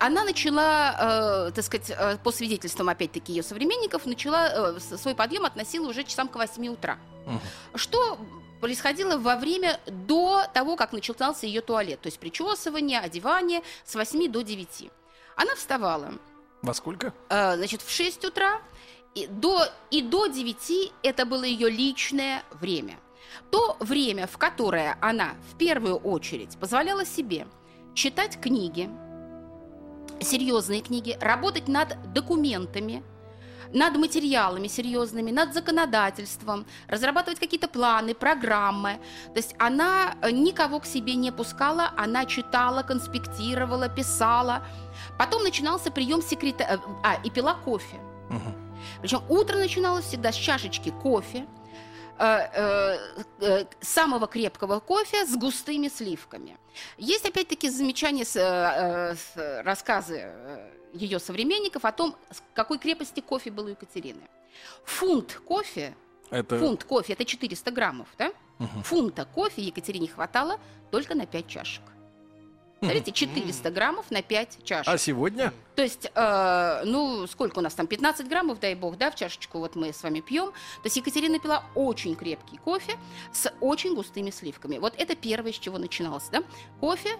она 0.00 0.24
начала, 0.24 1.46
э, 1.48 1.52
так 1.52 1.64
сказать, 1.64 1.90
э, 1.90 2.18
по 2.22 2.32
свидетельствам, 2.32 2.88
опять-таки, 2.88 3.32
ее 3.32 3.42
современников, 3.42 4.06
начала 4.06 4.74
э, 4.76 4.80
свой 4.80 5.14
подъем 5.14 5.44
относила 5.44 5.88
уже 5.88 6.02
часам 6.04 6.28
к 6.28 6.34
8 6.36 6.68
утра. 6.68 6.98
Что 7.74 8.18
происходило 8.60 9.18
во 9.18 9.36
время 9.36 9.78
до 9.86 10.42
того, 10.52 10.76
как 10.76 10.92
начался 10.92 11.46
ее 11.46 11.60
туалет, 11.60 12.00
то 12.00 12.08
есть 12.08 12.18
причесывание, 12.18 12.98
одевание 12.98 13.62
с 13.84 13.94
8 13.94 14.30
до 14.30 14.42
9. 14.42 14.90
Она 15.36 15.54
вставала 15.54 16.14
Во 16.62 16.74
сколько? 16.74 17.12
э, 17.28 17.56
значит, 17.56 17.80
в 17.82 17.90
6 17.90 18.24
утра, 18.24 18.60
и 19.14 19.26
до, 19.28 19.68
и 19.90 20.02
до 20.02 20.26
9 20.26 20.92
это 21.02 21.24
было 21.24 21.44
ее 21.44 21.70
личное 21.70 22.42
время. 22.60 22.98
То 23.50 23.76
время, 23.80 24.26
в 24.26 24.38
которое 24.38 24.96
она 25.00 25.34
в 25.52 25.56
первую 25.56 25.96
очередь 25.96 26.58
позволяла 26.58 27.04
себе 27.04 27.46
читать 27.94 28.40
книги, 28.40 28.90
серьезные 30.20 30.80
книги, 30.80 31.16
работать 31.20 31.68
над 31.68 31.96
документами, 32.12 33.04
над 33.72 33.96
материалами 33.96 34.68
серьезными, 34.68 35.30
над 35.30 35.52
законодательством, 35.52 36.66
разрабатывать 36.88 37.40
какие-то 37.40 37.68
планы, 37.68 38.14
программы. 38.14 38.98
То 39.32 39.36
есть 39.36 39.54
она 39.58 40.16
э, 40.22 40.30
никого 40.30 40.80
к 40.80 40.86
себе 40.86 41.14
не 41.16 41.32
пускала, 41.32 41.92
она 41.96 42.24
читала, 42.24 42.82
конспектировала, 42.82 43.88
писала. 43.88 44.62
Потом 45.18 45.42
начинался 45.42 45.90
прием 45.90 46.22
секретаря, 46.22 46.80
а, 47.02 47.14
и 47.24 47.30
пила 47.30 47.54
кофе. 47.54 47.98
Мгм. 48.30 48.63
Причем 49.00 49.22
утро 49.28 49.56
начиналось 49.56 50.06
всегда 50.06 50.32
с 50.32 50.36
чашечки 50.36 50.90
кофе, 51.02 51.46
э, 52.18 52.24
э, 52.24 52.98
э, 53.40 53.64
самого 53.80 54.26
крепкого 54.26 54.80
кофе 54.80 55.26
с 55.26 55.36
густыми 55.36 55.88
сливками. 55.88 56.56
Есть 56.98 57.26
опять-таки 57.26 57.68
замечания, 57.68 58.24
рассказы 59.62 60.32
ее 60.92 61.18
современников 61.18 61.84
о 61.84 61.92
том, 61.92 62.16
с 62.30 62.42
какой 62.54 62.78
крепости 62.78 63.20
кофе 63.20 63.50
был 63.50 63.66
у 63.66 63.68
Екатерины. 63.68 64.22
Фунт 64.84 65.40
кофе, 65.44 65.94
Это... 66.30 66.58
фунт 66.58 66.84
кофе, 66.84 67.14
это 67.14 67.24
400 67.24 67.70
граммов, 67.72 68.08
да? 68.16 68.32
Мгм. 68.58 68.82
Фунта 68.84 69.24
кофе 69.24 69.62
Екатерине 69.62 70.08
хватало 70.08 70.60
только 70.90 71.14
на 71.14 71.26
5 71.26 71.48
чашек. 71.48 71.82
Смотрите, 72.84 73.12
400 73.12 73.70
граммов 73.70 74.10
на 74.10 74.22
5 74.22 74.58
чашек. 74.64 74.92
А 74.92 74.98
сегодня? 74.98 75.52
То 75.74 75.82
есть, 75.82 76.10
э, 76.14 76.82
ну, 76.84 77.26
сколько 77.26 77.58
у 77.58 77.62
нас 77.62 77.74
там, 77.74 77.86
15 77.86 78.28
граммов, 78.28 78.60
дай 78.60 78.74
бог, 78.74 78.96
да, 78.96 79.10
в 79.10 79.16
чашечку 79.16 79.58
вот 79.58 79.74
мы 79.74 79.92
с 79.92 80.02
вами 80.02 80.20
пьем. 80.20 80.52
То 80.52 80.84
есть 80.84 80.96
Екатерина 80.96 81.38
пила 81.38 81.64
очень 81.74 82.14
крепкий 82.14 82.58
кофе 82.58 82.96
с 83.32 83.52
очень 83.60 83.94
густыми 83.94 84.30
сливками. 84.30 84.78
Вот 84.78 84.94
это 84.98 85.16
первое, 85.16 85.52
с 85.52 85.58
чего 85.58 85.78
начиналось, 85.78 86.28
да? 86.30 86.42
Кофе. 86.80 87.10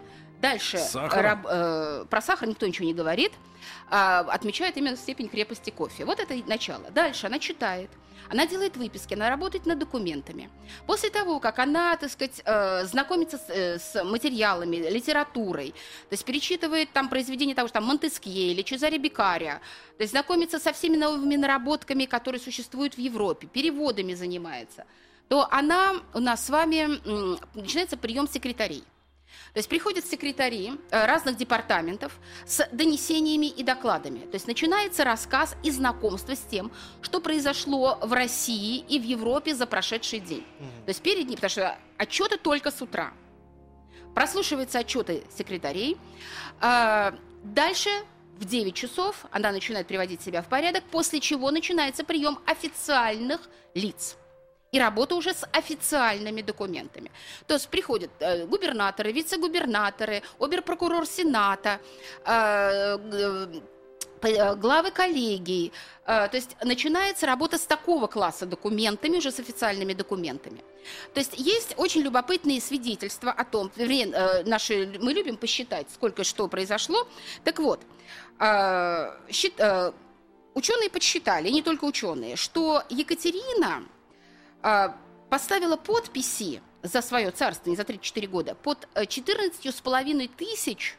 Дальше 0.51 0.79
Сахар. 0.79 1.23
раб- 1.25 1.47
э, 1.49 2.05
про 2.09 2.21
сахар 2.23 2.49
никто 2.49 2.67
ничего 2.67 2.87
не 2.87 2.95
говорит, 2.95 3.33
а 3.91 4.21
отмечает 4.21 4.77
именно 4.77 4.97
степень 4.97 5.29
крепости 5.29 5.71
кофе. 5.71 6.05
Вот 6.05 6.21
это 6.21 6.35
начало. 6.47 6.91
Дальше 6.91 7.27
она 7.27 7.39
читает, 7.39 7.91
она 8.31 8.47
делает 8.47 8.77
выписки, 8.77 9.15
она 9.15 9.31
работает 9.31 9.67
над 9.67 9.79
документами. 9.79 10.51
После 10.87 11.11
того, 11.11 11.41
как 11.41 11.59
она, 11.59 11.97
так 11.97 12.11
сказать, 12.11 12.43
э, 12.45 12.85
знакомится 12.87 13.39
с, 13.39 13.49
э, 13.49 13.79
с 13.79 14.05
материалами, 14.05 14.77
литературой, 14.77 15.71
то 16.09 16.13
есть 16.13 16.25
перечитывает 16.25 16.93
там 16.93 17.09
произведения 17.09 17.55
того 17.55 17.69
же 17.69 17.73
там 17.75 17.85
Монтескье 17.85 18.53
или 18.53 18.63
Чезаре 18.63 18.99
Бекария, 18.99 19.61
то 19.97 20.03
есть 20.03 20.13
знакомится 20.13 20.59
со 20.59 20.73
всеми 20.73 20.97
новыми 20.97 21.37
наработками, 21.37 22.05
которые 22.07 22.41
существуют 22.41 22.95
в 22.95 22.99
Европе, 22.99 23.47
переводами 23.47 24.15
занимается, 24.15 24.85
то 25.29 25.47
она 25.51 25.95
у 26.15 26.21
нас 26.21 26.45
с 26.47 26.51
вами 26.51 27.01
начинается 27.55 27.97
прием 27.97 28.29
секретарей. 28.29 28.85
То 29.53 29.59
есть 29.59 29.69
приходят 29.69 30.05
секретари 30.05 30.73
э, 30.91 31.07
разных 31.07 31.37
департаментов 31.37 32.13
с 32.47 32.67
донесениями 32.73 33.47
и 33.47 33.63
докладами. 33.63 34.21
То 34.21 34.35
есть 34.35 34.47
начинается 34.47 35.05
рассказ 35.05 35.57
и 35.63 35.71
знакомство 35.71 36.35
с 36.35 36.41
тем, 36.41 36.73
что 37.03 37.21
произошло 37.21 37.99
в 38.03 38.13
России 38.13 38.79
и 38.89 38.99
в 38.99 39.05
Европе 39.05 39.55
за 39.55 39.67
прошедший 39.67 40.21
день. 40.21 40.45
То 40.85 40.91
есть 40.91 41.03
перед 41.03 41.27
ним, 41.27 41.37
потому 41.37 41.51
что 41.51 41.79
отчеты 41.99 42.37
только 42.39 42.71
с 42.71 42.83
утра. 42.83 43.13
Прослушиваются 44.15 44.79
отчеты 44.79 45.25
секретарей. 45.37 45.97
А, 46.61 47.15
Дальше 47.45 47.91
в 48.39 48.47
9 48.47 48.75
часов 48.75 49.27
она 49.31 49.53
начинает 49.53 49.87
приводить 49.87 50.23
себя 50.23 50.41
в 50.41 50.47
порядок, 50.47 50.83
после 50.91 51.21
чего 51.21 51.51
начинается 51.51 52.03
прием 52.03 52.39
официальных 52.47 53.41
лиц 53.75 54.17
и 54.75 54.79
работа 54.81 55.15
уже 55.15 55.31
с 55.31 55.47
официальными 55.53 56.43
документами. 56.43 57.11
То 57.47 57.55
есть 57.55 57.69
приходят 57.69 58.11
э, 58.19 58.45
губернаторы, 58.47 59.13
вице-губернаторы, 59.13 60.23
оберпрокурор 60.41 61.07
Сената, 61.07 61.79
э, 62.25 62.99
э, 64.23 64.57
главы 64.57 64.91
коллегий. 64.91 65.73
То 66.07 66.31
есть 66.33 66.57
начинается 66.65 67.27
работа 67.27 67.57
с 67.57 67.67
такого 67.67 68.09
класса 68.09 68.47
документами, 68.47 69.19
уже 69.19 69.31
с 69.31 69.39
официальными 69.39 69.95
документами. 69.95 70.61
То 71.13 71.21
есть 71.21 71.39
есть 71.39 71.75
очень 71.77 72.03
любопытные 72.03 72.61
свидетельства 72.61 73.31
о 73.31 73.45
том, 73.45 73.71
наши, 74.47 74.99
мы 75.01 75.13
любим 75.13 75.37
посчитать, 75.37 75.87
сколько 75.95 76.25
что 76.25 76.49
произошло. 76.49 77.07
Так 77.45 77.59
вот, 77.59 77.81
ученые 80.55 80.91
подсчитали, 80.91 81.51
не 81.51 81.63
только 81.63 81.85
ученые, 81.85 82.37
что 82.37 82.83
Екатерина 82.89 83.85
поставила 85.31 85.77
подписи 85.77 86.63
за 86.83 87.03
свое 87.03 87.31
царство, 87.31 87.75
за 87.75 87.85
34 87.85 88.29
года, 88.29 88.55
под 88.55 88.89
э, 88.95 89.05
14,5 89.05 90.31
тысяч 90.37 90.97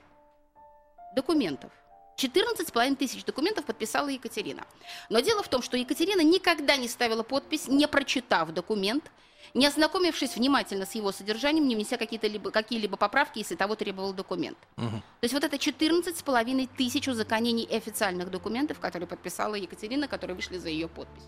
документов. 1.15 1.71
14,5 2.17 2.95
тысяч 2.95 3.23
документов 3.25 3.65
подписала 3.65 4.07
Екатерина. 4.07 4.65
Но 5.09 5.19
дело 5.19 5.43
в 5.43 5.47
том, 5.47 5.61
что 5.61 5.77
Екатерина 5.77 6.21
никогда 6.21 6.77
не 6.77 6.87
ставила 6.87 7.23
подпись, 7.23 7.67
не 7.67 7.87
прочитав 7.87 8.51
документ, 8.53 9.11
не 9.53 9.67
ознакомившись 9.67 10.35
внимательно 10.35 10.85
с 10.85 10.95
его 10.95 11.11
содержанием, 11.11 11.67
не 11.67 11.75
внеся 11.75 11.97
какие-либо 11.97 12.97
поправки, 12.97 13.39
если 13.39 13.55
того 13.55 13.75
требовал 13.75 14.13
документ. 14.13 14.57
Мгм. 14.77 15.01
То 15.01 15.23
есть 15.23 15.33
вот 15.33 15.43
это 15.43 15.57
14,5 15.57 16.69
тысяч 16.77 17.07
узаконений 17.07 17.65
официальных 17.65 18.31
документов, 18.31 18.79
которые 18.79 19.07
подписала 19.07 19.55
Екатерина, 19.55 20.07
которые 20.07 20.35
вышли 20.35 20.57
за 20.57 20.69
ее 20.69 20.87
подпись. 20.87 21.23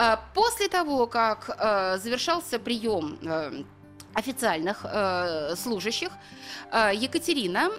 А, 0.00 0.16
После 0.32 0.68
того, 0.68 1.08
как 1.08 1.50
э, 1.58 1.98
завершался 1.98 2.60
прием 2.60 3.18
э, 3.20 3.64
официальных 4.14 4.84
э, 4.84 5.56
служащих, 5.56 6.10
Екатерина 6.72 7.70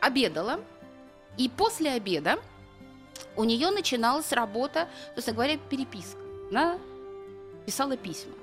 обедала, 0.00 0.60
и 1.38 1.48
после 1.48 1.92
обеда 1.92 2.38
у 3.36 3.44
нее 3.44 3.70
начиналась 3.70 4.32
работа, 4.32 4.84
то 5.14 5.16
есть, 5.16 5.32
говоря, 5.32 5.56
переписка. 5.56 6.20
Она 6.50 6.78
писала 7.64 7.96
письма. 7.96 8.34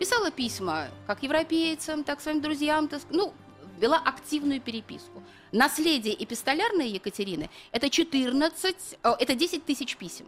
Писала 0.00 0.30
письма 0.30 0.88
как 1.06 1.22
европейцам, 1.22 2.04
так 2.04 2.20
своим 2.20 2.40
друзьям, 2.40 2.88
так, 2.88 3.02
ну, 3.10 3.34
вела 3.78 3.98
активную 3.98 4.60
переписку. 4.60 5.22
Наследие 5.52 6.14
эпистолярной 6.24 6.88
Екатерины– 6.88 7.50
это 7.70 7.88
14, 7.88 8.98
э, 9.02 9.10
это 9.20 9.34
10 9.34 9.64
тысяч 9.64 9.96
писем. 9.96 10.26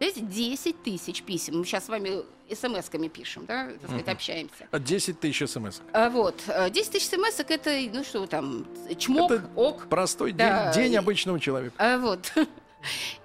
Знаете, 0.00 0.22
10 0.22 0.82
тысяч 0.82 1.22
писем. 1.22 1.58
Мы 1.58 1.66
сейчас 1.66 1.84
с 1.84 1.88
вами 1.90 2.22
смс-ками 2.48 3.08
пишем, 3.08 3.44
да, 3.44 3.66
так 3.66 3.82
сказать, 3.82 4.06
Мгм. 4.06 4.12
общаемся. 4.14 4.68
10 4.72 5.20
тысяч 5.20 5.46
смс. 5.46 5.80
А, 5.92 6.08
Вот, 6.08 6.40
э, 6.46 6.70
10 6.70 6.92
тысяч 6.92 7.06
смс 7.08 7.38
это, 7.46 7.70
ну 7.92 8.02
что 8.02 8.26
там, 8.26 8.66
чмок, 8.98 9.30
Это 9.30 9.50
ок. 9.56 9.88
Простой 9.90 10.32
Да, 10.32 10.72
день, 10.72 10.84
день 10.84 10.96
обычного 10.96 11.38
человека. 11.38 11.74
А, 11.78 11.98
Вот. 11.98 12.32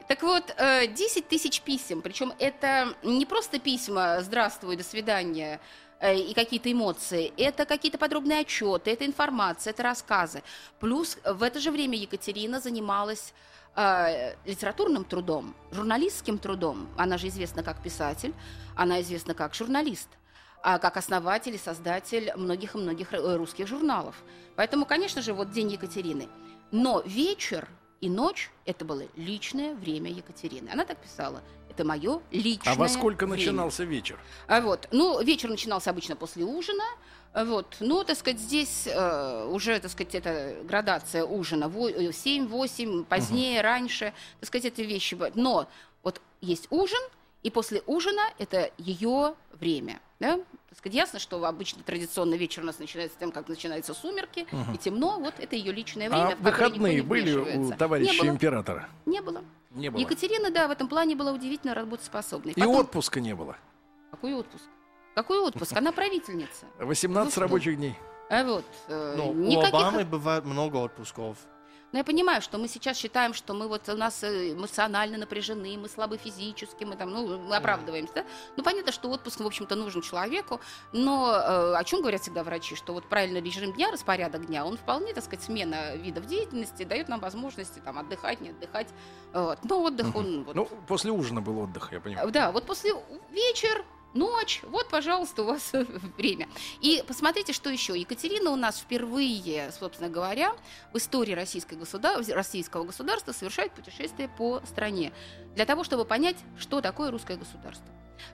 Так 0.10 0.22
вот, 0.22 0.54
э, 0.58 0.88
10 0.88 1.30
тысяч 1.30 1.62
писем, 1.62 2.02
причем 2.02 2.34
это 2.40 2.94
не 3.04 3.26
просто 3.26 3.58
письма 3.58 4.22
«Здравствуй, 4.22 4.76
до 4.76 4.84
свидания», 4.84 5.62
э, 6.02 6.14
и 6.20 6.34
какие-то 6.34 6.70
эмоции, 6.70 7.32
это 7.38 7.66
какие-то 7.66 7.98
подробные 7.98 8.40
отчеты, 8.42 8.92
это 8.92 9.06
информация, 9.06 9.72
это 9.72 9.82
рассказы. 9.82 10.44
Плюс 10.82 11.18
в 11.24 11.42
это 11.42 11.60
же 11.62 11.72
время 11.72 11.98
Екатерина 11.98 12.60
занималась 12.60 13.34
э, 13.76 14.36
литературным 14.46 15.04
трудом, 15.04 15.56
журналистским 15.72 16.38
трудом. 16.38 16.88
Она 16.98 17.18
же 17.18 17.28
известна 17.28 17.64
как 17.64 17.82
писатель, 17.82 18.34
она 18.76 19.02
известна 19.02 19.34
как 19.34 19.54
журналист, 19.54 20.10
а 20.64 20.80
как 20.80 20.98
основатель 20.98 21.56
и 21.56 21.60
создатель 21.60 22.32
многих 22.36 22.76
и 22.76 22.78
многих 22.78 23.14
э, 23.14 23.36
русских 23.36 23.68
журналов. 23.68 24.16
Поэтому, 24.56 24.86
конечно 24.86 25.22
же, 25.22 25.34
вот 25.34 25.52
День 25.52 25.72
Екатерины. 25.72 26.28
Но 26.72 27.02
вечер 27.06 27.68
и 28.02 28.10
ночь– 28.10 28.52
это 28.66 28.86
было 28.86 29.04
личное 29.16 29.76
время 29.76 30.12
Екатерины. 30.12 30.70
Она 30.70 30.86
так 30.86 30.98
писала. 30.98 31.42
Это 31.76 31.84
мое 31.86 32.22
личное 32.32 32.72
А 32.74 32.76
во 32.76 32.88
сколько 32.88 33.26
время». 33.26 33.38
начинался 33.46 33.84
вечер? 33.84 34.18
А 34.48 34.62
вот, 34.62 34.88
ну, 34.92 35.22
вечер 35.22 35.50
начинался 35.50 35.90
обычно 35.90 36.16
после 36.16 36.46
ужина. 36.46 36.84
Вот, 37.34 37.76
ну, 37.82 38.06
так 38.06 38.18
сказать, 38.18 38.40
здесь 38.40 38.88
э, 38.88 39.48
уже, 39.52 39.78
так 39.82 39.92
сказать, 39.92 40.16
это 40.16 40.56
градация 40.64 41.26
ужина. 41.26 41.68
Во- 41.68 41.90
э, 41.90 42.12
7-8, 42.12 43.04
позднее, 43.04 43.60
раньше, 43.62 44.14
так 44.40 44.48
сказать, 44.48 44.66
эти 44.72 44.82
вещи. 44.82 45.18
Но 45.36 45.68
вот 46.02 46.22
есть 46.40 46.68
ужин, 46.70 47.02
и 47.44 47.50
после 47.50 47.84
ужина 47.88 48.22
это 48.38 48.72
ее 48.78 49.36
время. 49.52 50.00
Да? 50.22 50.40
Так 50.76 50.80
сказать, 50.80 50.96
ясно, 50.96 51.20
что 51.20 51.44
обычно 51.46 51.84
традиционный 51.84 52.38
вечер 52.38 52.62
у 52.62 52.66
нас 52.66 52.80
начинается 52.80 53.16
с 53.16 53.20
тем, 53.20 53.32
как 53.32 53.48
начинаются 53.48 53.94
сумерки, 53.94 54.46
и 54.74 54.78
темно. 54.78 55.20
Вот 55.22 55.36
это 55.40 55.56
ее 55.56 55.72
личное 55.72 56.10
время. 56.10 56.34
А 56.34 56.36
в 56.36 56.42
выходные 56.42 56.96
не 56.96 57.02
были 57.02 57.34
у 57.34 57.72
товарища 57.72 58.12
Не 58.12 58.20
было. 58.20 58.30
императора? 58.30 58.90
Не 59.06 59.22
было. 59.22 59.42
Не 59.72 59.90
было. 59.90 60.02
Екатерина, 60.02 60.52
да, 60.52 60.68
в 60.68 60.72
этом 60.72 60.90
плане 60.90 61.16
была 61.16 61.32
удивительно 61.32 61.74
работоспособной. 61.76 62.52
И 62.54 62.60
Потом- 62.60 62.76
отпуска 62.76 63.22
не 63.22 63.34
было. 63.34 63.56
Какой 64.12 64.34
отпуск? 64.34 64.66
Какой 65.16 65.40
отпуск? 65.40 65.72
Она 65.78 65.94
правительница. 65.94 66.66
18 66.80 67.36
Ну 67.38 67.42
рабочих 67.42 67.78
дней. 67.78 67.96
А 68.30 68.44
вот, 68.44 68.66
э, 68.90 69.14
Ну, 69.18 69.30
у 69.32 69.34
никаких... 69.34 69.70
Обамы 69.74 70.04
бывает 70.04 70.44
много 70.44 70.84
отпусков. 70.84 71.38
Но 71.92 72.00
я 72.00 72.04
понимаю, 72.04 72.42
что 72.42 72.58
мы 72.58 72.68
сейчас 72.68 72.98
считаем, 72.98 73.34
что 73.34 73.54
мы 73.54 73.68
вот 73.68 73.88
у 73.90 73.96
нас 73.96 74.24
э, 74.24 74.54
эмоционально 74.54 75.18
напряжены, 75.18 75.78
мы 75.78 75.88
слабы 75.88 76.18
физически, 76.18 76.84
мы 76.84 76.96
там, 76.96 77.12
ну, 77.12 77.38
мы 77.38 77.56
оправдываемся, 77.56 78.14
да? 78.16 78.26
Ну, 78.58 78.64
понятно, 78.64 78.92
что 78.92 79.10
отпуск, 79.10 79.40
в 79.40 79.46
общем-то, 79.46 79.76
нужен 79.76 80.02
человеку, 80.02 80.60
но 80.92 81.32
э, 81.32 81.76
о 81.76 81.84
чем 81.84 82.02
говорят 82.02 82.22
всегда 82.22 82.44
врачи, 82.44 82.76
что 82.76 82.94
вот 82.94 83.08
правильный 83.08 83.42
режим 83.42 83.72
дня, 83.74 83.92
распорядок 83.92 84.46
дня, 84.46 84.66
он 84.66 84.78
вполне, 84.78 85.14
так 85.14 85.24
сказать, 85.24 85.44
смена 85.44 85.96
видов 85.96 86.26
деятельности 86.26 86.84
дает 86.84 87.08
нам 87.08 87.20
возможности 87.20 87.80
там 87.80 87.98
отдыхать, 87.98 88.42
не 88.42 88.50
отдыхать. 88.50 88.88
Вот. 89.34 89.60
Но 89.64 89.84
отдых, 89.84 90.16
он... 90.16 90.44
вот, 90.44 90.56
Ну, 90.56 90.68
после 90.88 91.12
ужина 91.12 91.42
был 91.42 91.60
отдых, 91.60 91.92
я 91.92 92.00
понимаю. 92.00 92.30
Да, 92.32 92.52
вот 92.52 92.66
после 92.66 92.94
вечер, 93.32 93.86
ночь, 94.16 94.62
вот, 94.64 94.90
пожалуйста, 94.90 95.44
у 95.44 95.46
вас 95.46 95.72
время. 96.18 96.48
И 96.82 97.04
посмотрите, 97.08 97.54
что 97.54 97.70
еще. 97.70 97.98
Екатерина 97.98 98.52
у 98.52 98.56
нас 98.56 98.80
впервые, 98.80 99.72
собственно 99.78 100.10
говоря, 100.10 100.54
в 100.94 100.98
истории 100.98 101.34
российской 101.34 101.76
государ... 101.76 102.24
российского 102.30 102.86
государства 102.86 103.32
совершает 103.32 103.74
путешествие 103.74 104.30
по 104.30 104.62
стране. 104.66 105.12
Для 105.56 105.66
того, 105.66 105.84
чтобы 105.84 106.06
понять, 106.06 106.38
что 106.58 106.82
такое 106.82 107.12
русское 107.12 107.38
государство. 107.38 107.86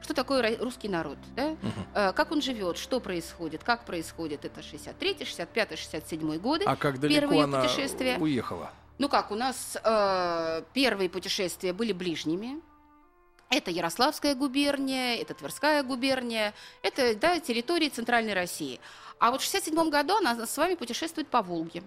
Что 0.02 0.14
такое 0.14 0.58
русский 0.58 0.88
народ, 0.88 1.18
да? 1.36 1.56
Э, 1.94 2.14
как 2.14 2.32
он 2.32 2.42
живет, 2.42 2.78
что 2.78 3.00
происходит, 3.00 3.64
как 3.64 3.86
происходит. 3.86 4.46
Это 4.46 4.62
63 4.62 5.26
65 5.26 5.78
67 5.78 6.38
годы. 6.38 6.66
А 6.66 6.76
как 6.76 7.00
далеко 7.00 7.20
Первые 7.22 7.44
она 7.44 7.62
путешествия. 7.62 8.18
уехала? 8.20 8.72
Ну 9.00 9.10
как, 9.10 9.32
у 9.32 9.36
нас 9.36 9.78
э, 9.84 10.64
первые 10.74 11.10
путешествия 11.10 11.74
были 11.74 11.92
ближними. 11.92 12.62
Это 13.52 13.70
Ярославская 13.70 14.34
губерния, 14.34 15.18
это 15.18 15.34
Тверская 15.34 15.84
губерния, 15.84 16.54
это 16.84 17.16
да, 17.16 17.38
территории 17.38 17.90
Центральной 17.90 18.34
России. 18.34 18.80
А 19.20 19.30
вот 19.30 19.42
в 19.42 19.44
67 19.44 19.90
году 19.90 20.16
она 20.16 20.48
с 20.48 20.58
вами 20.58 20.76
путешествует 20.76 21.28
по 21.28 21.42
Волге. 21.42 21.84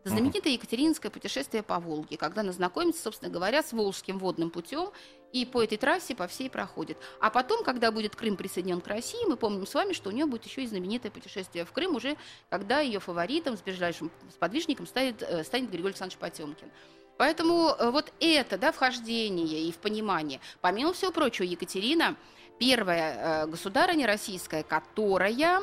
Это 0.00 0.08
знаменитое 0.08 0.54
Екатерининское 0.54 1.10
путешествие 1.10 1.62
по 1.62 1.78
Волге, 1.78 2.16
когда 2.16 2.40
она 2.40 2.52
знакомится, 2.52 3.02
собственно 3.02 3.30
говоря, 3.30 3.62
с 3.62 3.72
Волжским 3.72 4.18
водным 4.18 4.48
путем 4.48 4.88
и 5.34 5.44
по 5.44 5.62
этой 5.62 5.76
трассе 5.76 6.14
по 6.14 6.26
всей 6.26 6.48
проходит. 6.48 6.96
А 7.20 7.28
потом, 7.28 7.62
когда 7.62 7.92
будет 7.92 8.16
Крым 8.16 8.38
присоединен 8.38 8.80
к 8.80 8.86
России, 8.86 9.22
мы 9.28 9.36
помним 9.36 9.66
с 9.66 9.74
вами, 9.74 9.92
что 9.92 10.08
у 10.08 10.12
нее 10.12 10.24
будет 10.24 10.46
еще 10.46 10.62
и 10.62 10.66
знаменитое 10.66 11.12
путешествие 11.12 11.66
в 11.66 11.72
Крым, 11.72 11.94
уже 11.94 12.16
когда 12.48 12.80
ее 12.80 13.00
фаворитом, 13.00 13.58
с 13.58 13.60
ближайшим 13.60 14.10
сподвижником 14.30 14.86
станет, 14.86 15.22
э, 15.22 15.44
станет 15.44 15.68
Григорий 15.68 15.90
Александрович 15.90 16.18
Потемкин. 16.18 16.70
Поэтому 17.16 17.68
э, 17.68 17.90
вот 17.90 18.12
это, 18.20 18.58
да, 18.58 18.72
вхождение 18.72 19.62
и 19.62 19.72
в 19.72 19.78
понимание. 19.78 20.40
Помимо 20.60 20.92
всего 20.92 21.12
прочего, 21.12 21.44
Екатерина 21.44 22.16
первая 22.58 23.44
э, 23.44 23.46
государыня 23.46 24.06
российская, 24.06 24.62
которая 24.62 25.60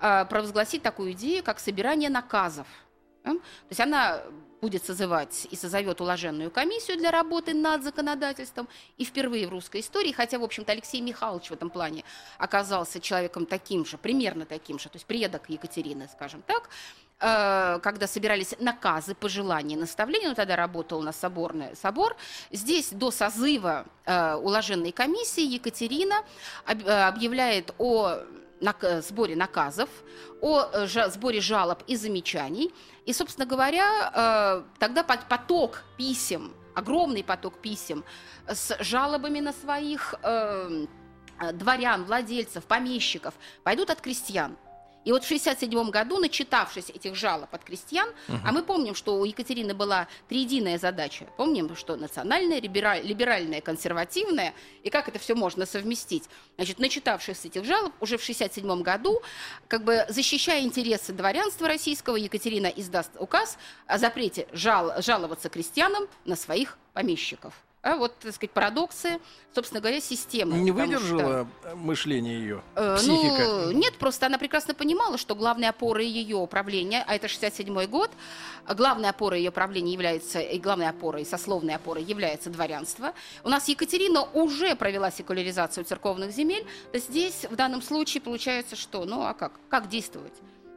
э, 0.00 0.24
провозгласит 0.26 0.82
такую 0.82 1.12
идею, 1.12 1.42
как 1.42 1.58
собирание 1.58 2.10
наказов. 2.10 2.66
То 3.22 3.40
есть 3.70 3.80
она 3.80 4.22
будет 4.64 4.84
созывать 4.84 5.46
и 5.50 5.56
созовет 5.56 6.00
уложенную 6.00 6.50
комиссию 6.50 6.96
для 6.96 7.10
работы 7.10 7.52
над 7.52 7.82
законодательством. 7.82 8.66
И 8.96 9.04
впервые 9.04 9.46
в 9.46 9.50
русской 9.50 9.82
истории, 9.82 10.10
хотя, 10.10 10.38
в 10.38 10.42
общем-то, 10.42 10.72
Алексей 10.72 11.02
Михайлович 11.02 11.48
в 11.48 11.52
этом 11.52 11.68
плане 11.68 12.02
оказался 12.38 12.98
человеком 12.98 13.44
таким 13.44 13.84
же, 13.84 13.98
примерно 13.98 14.46
таким 14.46 14.78
же, 14.78 14.88
то 14.88 14.96
есть 14.96 15.04
предок 15.04 15.50
Екатерины, 15.50 16.08
скажем 16.10 16.40
так, 16.42 16.70
когда 17.18 18.06
собирались 18.06 18.54
наказы, 18.58 19.14
пожелания, 19.14 19.76
наставления, 19.76 20.28
ну, 20.28 20.34
тогда 20.34 20.56
работал 20.56 21.00
на 21.00 21.12
соборный 21.12 21.74
собор, 21.76 22.16
здесь 22.50 22.90
до 22.90 23.10
созыва 23.10 23.86
э, 24.04 24.34
уложенной 24.34 24.92
комиссии 24.92 25.44
Екатерина 25.44 26.16
э, 26.66 26.72
объявляет 26.72 27.74
о 27.78 28.18
нак- 28.60 29.02
сборе 29.02 29.36
наказов, 29.36 29.88
о 30.40 30.68
э, 30.72 31.10
сборе 31.10 31.40
жалоб 31.40 31.82
и 31.86 31.96
замечаний. 31.96 32.72
И, 33.06 33.12
собственно 33.12 33.46
говоря, 33.46 34.10
э, 34.14 34.62
тогда 34.78 35.04
поток 35.04 35.82
писем, 35.96 36.52
огромный 36.74 37.22
поток 37.22 37.58
писем 37.58 38.04
с 38.46 38.76
жалобами 38.80 39.40
на 39.40 39.52
своих 39.52 40.14
э, 40.22 40.86
э, 41.40 41.52
дворян, 41.52 42.04
владельцев, 42.04 42.64
помещиков 42.64 43.34
пойдут 43.62 43.90
от 43.90 44.00
крестьян. 44.00 44.56
И 45.04 45.12
вот 45.12 45.22
в 45.22 45.26
1967 45.26 45.90
году, 45.90 46.18
начитавшись 46.18 46.88
этих 46.90 47.14
жалоб 47.14 47.48
от 47.54 47.62
крестьян, 47.64 48.08
а 48.44 48.52
мы 48.52 48.62
помним, 48.62 48.94
что 48.94 49.16
у 49.18 49.24
Екатерины 49.24 49.74
была 49.74 50.08
триединая 50.28 50.78
задача. 50.78 51.26
Помним, 51.36 51.76
что 51.76 51.96
национальная, 51.96 52.60
либера- 52.60 53.00
либеральная, 53.02 53.60
консервативная, 53.60 54.54
и 54.82 54.90
как 54.90 55.08
это 55.08 55.18
все 55.18 55.34
можно 55.34 55.66
совместить. 55.66 56.24
Значит, 56.56 56.78
начитавшись 56.78 57.44
этих 57.44 57.64
жалоб, 57.64 57.92
уже 58.00 58.16
в 58.16 58.22
1967 58.22 58.82
году, 58.82 59.20
как 59.68 59.84
бы 59.84 60.06
защищая 60.08 60.62
интересы 60.62 61.12
дворянства 61.12 61.68
российского, 61.68 62.16
Екатерина 62.16 62.68
издаст 62.68 63.10
указ 63.18 63.58
о 63.86 63.98
запрете 63.98 64.46
жал- 64.52 65.02
жаловаться 65.02 65.48
крестьянам 65.48 66.08
на 66.24 66.36
своих 66.36 66.78
помещиков. 66.94 67.52
А 67.84 67.96
вот, 67.96 68.18
так 68.18 68.34
сказать, 68.34 68.50
парадоксы, 68.50 69.20
собственно 69.54 69.82
говоря, 69.82 70.00
системы. 70.00 70.56
Не 70.56 70.72
потому 70.72 70.92
что- 70.94 71.00
выдержало 71.02 71.48
мышление 71.74 72.38
ее, 72.38 72.62
Э, 72.76 72.96
психика. 72.96 73.44
Ну, 73.46 73.72
нет, 73.72 73.98
просто 73.98 74.24
она 74.24 74.38
прекрасно 74.38 74.72
понимала, 74.74 75.18
что 75.18 75.34
главной 75.34 75.68
опорой 75.68 76.06
ее 76.06 76.36
управления, 76.36 77.04
а 77.06 77.14
это 77.14 77.28
67 77.28 77.86
год, 77.86 78.10
главной 78.66 79.10
опорой 79.10 79.40
ее 79.40 79.50
правления 79.50 79.92
является, 79.92 80.40
и 80.40 80.58
главной 80.58 80.88
опорой, 80.88 81.26
сословной 81.26 81.74
опорой 81.74 82.02
является 82.04 82.48
дворянство. 82.48 83.12
У 83.44 83.50
нас 83.50 83.68
Екатерина 83.68 84.22
уже 84.32 84.74
провела 84.76 85.10
секуляризацию 85.10 85.84
церковных 85.84 86.30
земель, 86.30 86.66
здесь 86.94 87.44
в 87.44 87.54
данном 87.54 87.82
случае 87.82 88.22
получается 88.22 88.76
что? 88.76 89.04
Ну, 89.04 89.24
а 89.24 89.34
как? 89.34 89.52
Как 89.68 89.90
действовать? 89.90 90.32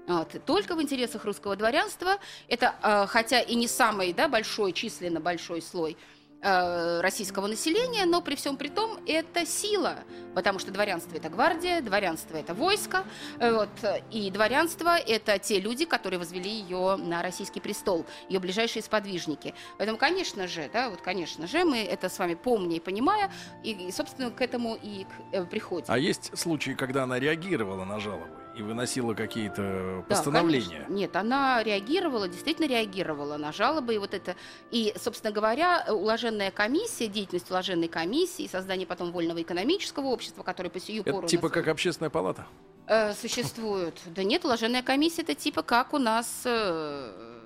Вот. 0.07 0.29
Только 0.45 0.75
в 0.75 0.81
интересах 0.81 1.23
русского 1.23 1.55
дворянства, 1.55 2.17
это, 2.49 2.75
э, 2.83 3.05
хотя 3.07 3.39
и 3.39 3.55
не 3.55 3.67
самый 3.69 4.11
да, 4.11 4.27
большой, 4.27 4.73
численно 4.73 5.21
большой 5.21 5.61
слой 5.61 5.93
э, 5.93 6.16
российского 6.41 7.47
населения, 7.47 8.05
но 8.05 8.21
при 8.21 8.35
всем 8.35 8.57
при 8.57 8.67
том 8.67 8.99
это 9.07 9.45
сила, 9.45 9.99
потому 10.35 10.59
что 10.59 10.71
дворянство 10.71 11.15
это 11.15 11.29
гвардия, 11.29 11.81
дворянство 11.81 12.37
это 12.37 12.53
войско, 12.53 13.03
э, 13.39 13.51
вот, 13.51 13.69
и 14.11 14.29
дворянство 14.29 14.97
это 14.97 15.39
те 15.39 15.59
люди, 15.59 15.85
которые 15.85 16.19
возвели 16.19 16.49
ее 16.49 16.95
на 16.97 17.21
российский 17.21 17.59
престол, 17.59 18.05
ее 18.29 18.39
ближайшие 18.39 18.83
сподвижники. 18.83 19.53
Поэтому, 19.77 19.97
конечно 19.97 20.47
же, 20.47 20.69
да, 20.71 20.89
вот, 20.89 21.01
конечно 21.01 21.47
же, 21.47 21.65
мы 21.65 21.79
это 21.79 22.09
с 22.09 22.19
вами 22.19 22.35
помня 22.35 22.77
и 22.77 22.79
понимая, 22.79 23.31
и, 23.63 23.91
собственно, 23.91 24.31
к 24.31 24.41
этому 24.41 24.77
и 24.81 25.05
э, 25.31 25.43
приходим. 25.45 25.85
А 25.87 25.97
есть 25.97 26.37
случаи, 26.37 26.71
когда 26.71 27.03
она 27.03 27.19
реагировала 27.19 27.83
на 27.83 27.99
жалобы 27.99 28.46
и 28.57 28.63
выносила 28.63 29.13
какие-то 29.13 30.03
Да, 30.09 30.15
постановления? 30.15 30.69
конечно. 30.77 30.93
Нет, 30.93 31.15
она 31.15 31.61
реагировала, 31.63 32.27
действительно 32.27 32.65
реагировала 32.67 33.37
на 33.37 33.51
жалобы. 33.51 33.95
И 33.95 33.97
вот 33.97 34.13
это, 34.13 34.35
и, 34.71 34.93
собственно 34.99 35.31
говоря, 35.31 35.85
уложенная 35.89 36.51
комиссия, 36.51 37.07
деятельность 37.07 37.49
уложенной 37.51 37.87
комиссии, 37.87 38.47
создание 38.47 38.87
потом 38.87 39.11
вольного 39.11 39.41
экономического 39.41 40.07
общества, 40.07 40.43
которое 40.43 40.69
по 40.69 40.79
сию 40.79 41.03
пору 41.03 41.17
Это 41.17 41.25
у 41.25 41.29
типа 41.29 41.43
нас, 41.43 41.51
как 41.51 41.67
общественная 41.67 42.09
палата? 42.09 42.47
э, 42.87 43.13
существует. 43.13 43.99
Да 44.07 44.23
нет, 44.23 44.43
уложенная 44.45 44.81
комиссия 44.81 45.21
это 45.21 45.35
типа 45.35 45.61
как 45.61 45.93
у 45.93 45.97
нас, 45.99 46.41
э, 46.45 47.41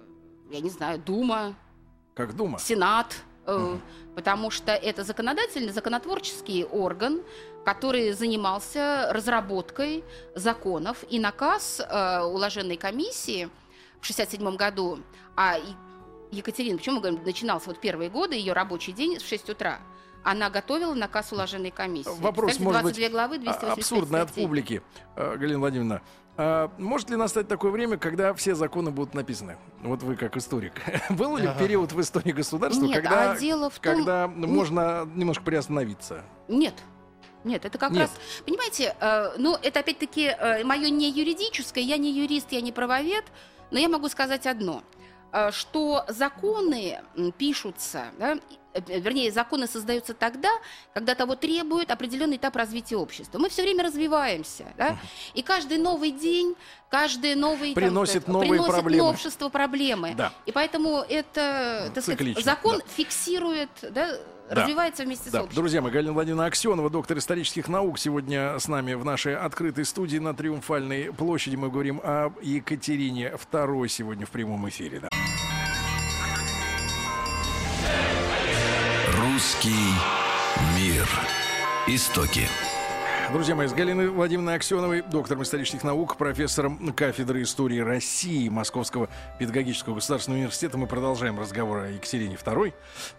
я 0.52 0.60
не 0.62 0.70
знаю, 0.70 1.00
Дума, 1.00 1.56
Как 2.14 2.36
Дума? 2.36 2.60
Сенат, 2.60 3.16
э, 3.48 3.58
Мгм. 3.58 3.82
потому 4.16 4.52
что 4.52 4.72
это 4.72 5.04
законодательный, 5.04 5.72
законотворческий 5.74 6.64
орган, 6.66 7.22
который 7.66 8.12
занимался 8.14 9.10
разработкой 9.12 10.04
законов. 10.36 11.04
И 11.10 11.20
наказ 11.20 11.80
э, 11.80 12.22
уложенной 12.24 12.78
комиссии 12.78 13.46
в 14.00 14.04
1967 14.04 14.56
году, 14.56 15.00
а 15.36 15.58
Екатерина, 16.32 16.78
почему 16.78 16.96
мы 16.96 17.02
говорим, 17.02 17.24
начинался 17.24 17.68
вот 17.70 17.80
первые 17.80 18.10
годы, 18.10 18.36
ее 18.36 18.54
рабочий 18.54 18.94
день 18.94 19.20
в 19.20 19.26
6 19.28 19.50
утра, 19.50 19.80
она 20.24 20.50
готовила 20.50 20.94
наказ 20.94 21.32
уложенной 21.34 21.72
комиссии. 21.72 22.10
Вопрос, 22.20 22.60
может 22.60 22.84
быть, 22.84 22.96
22 22.96 23.10
главы, 23.10 23.36
А- 23.36 23.40
285 23.40 23.78
Абсурдно 23.78 24.22
от 24.22 24.30
статей. 24.30 24.46
публики, 24.46 24.82
э, 25.16 25.36
Галина 25.38 25.60
Владимировна. 25.60 26.02
А 26.38 26.72
может 26.78 27.10
ли 27.10 27.18
настать 27.18 27.48
такое 27.48 27.72
время, 27.72 27.98
когда 27.98 28.34
все 28.34 28.56
законы 28.56 28.90
будут 28.92 29.14
написаны? 29.14 29.58
Вот 29.84 30.02
вы 30.02 30.16
как 30.16 30.38
историк. 30.38 30.74
Был 31.10 31.38
ли 31.38 31.48
Ага. 31.48 31.60
период 31.60 31.92
в 31.92 32.00
истории 32.00 32.32
государства, 32.32 32.86
Нет, 32.86 32.96
когда, 32.96 33.32
а 33.32 33.38
дело 33.38 33.70
в 33.70 33.80
том... 33.80 33.96
когда 33.98 34.28
можно 34.28 35.06
немножко 35.14 35.44
приостановиться? 35.44 36.24
Нет. 36.48 36.74
Нет, 37.44 37.66
это 37.66 37.78
как 37.78 37.92
Нет. 37.92 38.02
раз, 38.02 38.12
понимаете, 38.46 38.96
э, 39.00 39.34
ну, 39.38 39.58
это 39.62 39.80
опять-таки 39.80 40.36
мое 40.64 40.90
не 40.90 41.10
юридическое, 41.10 41.84
я 41.84 41.98
не 41.98 42.12
юрист, 42.12 42.52
я 42.52 42.62
не 42.62 42.72
правовед, 42.72 43.26
но 43.72 43.80
я 43.80 43.90
могу 43.90 44.10
сказать 44.10 44.46
одно, 44.46 44.84
э, 45.32 45.52
что 45.52 46.06
законы 46.10 47.00
пишутся, 47.38 48.12
да, 48.20 48.38
э, 48.74 49.00
вернее, 49.00 49.32
законы 49.32 49.66
создаются 49.66 50.14
тогда, 50.14 50.50
когда 50.94 51.16
того 51.16 51.36
требует 51.36 51.90
определенный 51.90 52.36
этап 52.36 52.56
развития 52.58 52.98
общества. 52.98 53.40
Мы 53.40 53.50
все 53.50 53.64
время 53.64 53.86
развиваемся, 53.86 54.66
да, 54.78 54.98
и 55.34 55.42
каждый 55.42 55.78
новый 55.78 56.12
день, 56.12 56.56
каждый 56.90 57.36
новый... 57.36 57.74
там, 57.74 57.84
Приносит 57.84 58.24
это, 58.24 58.32
новые 58.32 58.52
приносит 58.52 58.74
проблемы. 58.74 59.04
новшества, 59.04 59.50
проблемы. 59.50 60.14
Да. 60.16 60.34
И 60.46 60.52
поэтому 60.52 61.04
это, 61.08 61.92
так 61.96 62.04
сказать, 62.04 62.44
закон 62.44 62.80
да. 62.80 62.86
фиксирует, 62.96 63.70
да, 63.82 64.18
Да. 64.50 64.62
развивается 64.64 65.04
вместе 65.04 65.30
с 65.30 65.32
Да, 65.32 65.44
обществом. 65.44 65.62
друзья 65.64 65.82
мои, 65.82 65.92
Галина 65.92 66.14
Владимировна 66.14 66.46
Аксенова, 66.48 66.90
доктор 66.90 67.18
исторических 67.18 67.68
наук, 67.70 67.98
сегодня 68.00 68.60
с 68.60 68.68
нами 68.68 68.94
в 68.94 69.06
нашей 69.06 69.36
открытой 69.38 69.86
студии 69.86 70.18
на 70.18 70.34
Триумфальной 70.34 71.14
площади. 71.14 71.56
Мы 71.56 71.70
говорим 71.70 72.02
о 72.04 72.34
Екатерине 72.42 73.32
II 73.52 73.88
сегодня 73.88 74.26
в 74.26 74.30
прямом 74.30 74.68
эфире. 74.70 75.00
Да. 75.02 75.10
Русский 79.18 79.94
мир. 80.78 81.08
Истоки. 81.88 82.48
Друзья 83.32 83.56
мои, 83.56 83.66
с 83.68 83.74
Галиной 83.74 84.10
Владимировной 84.10 84.56
Аксеновой, 84.56 85.04
доктором 85.04 85.44
исторических 85.44 85.86
наук, 85.86 86.18
профессором 86.18 86.92
кафедры 86.92 87.44
истории 87.44 87.80
России 87.80 88.50
Московского 88.50 89.08
педагогического 89.40 89.96
государственного 89.96 90.40
университета, 90.40 90.78
мы 90.78 90.86
продолжаем 90.86 91.40
разговор 91.40 91.84
о 91.84 91.88
Екатерине 91.88 92.36
II. 92.36 92.74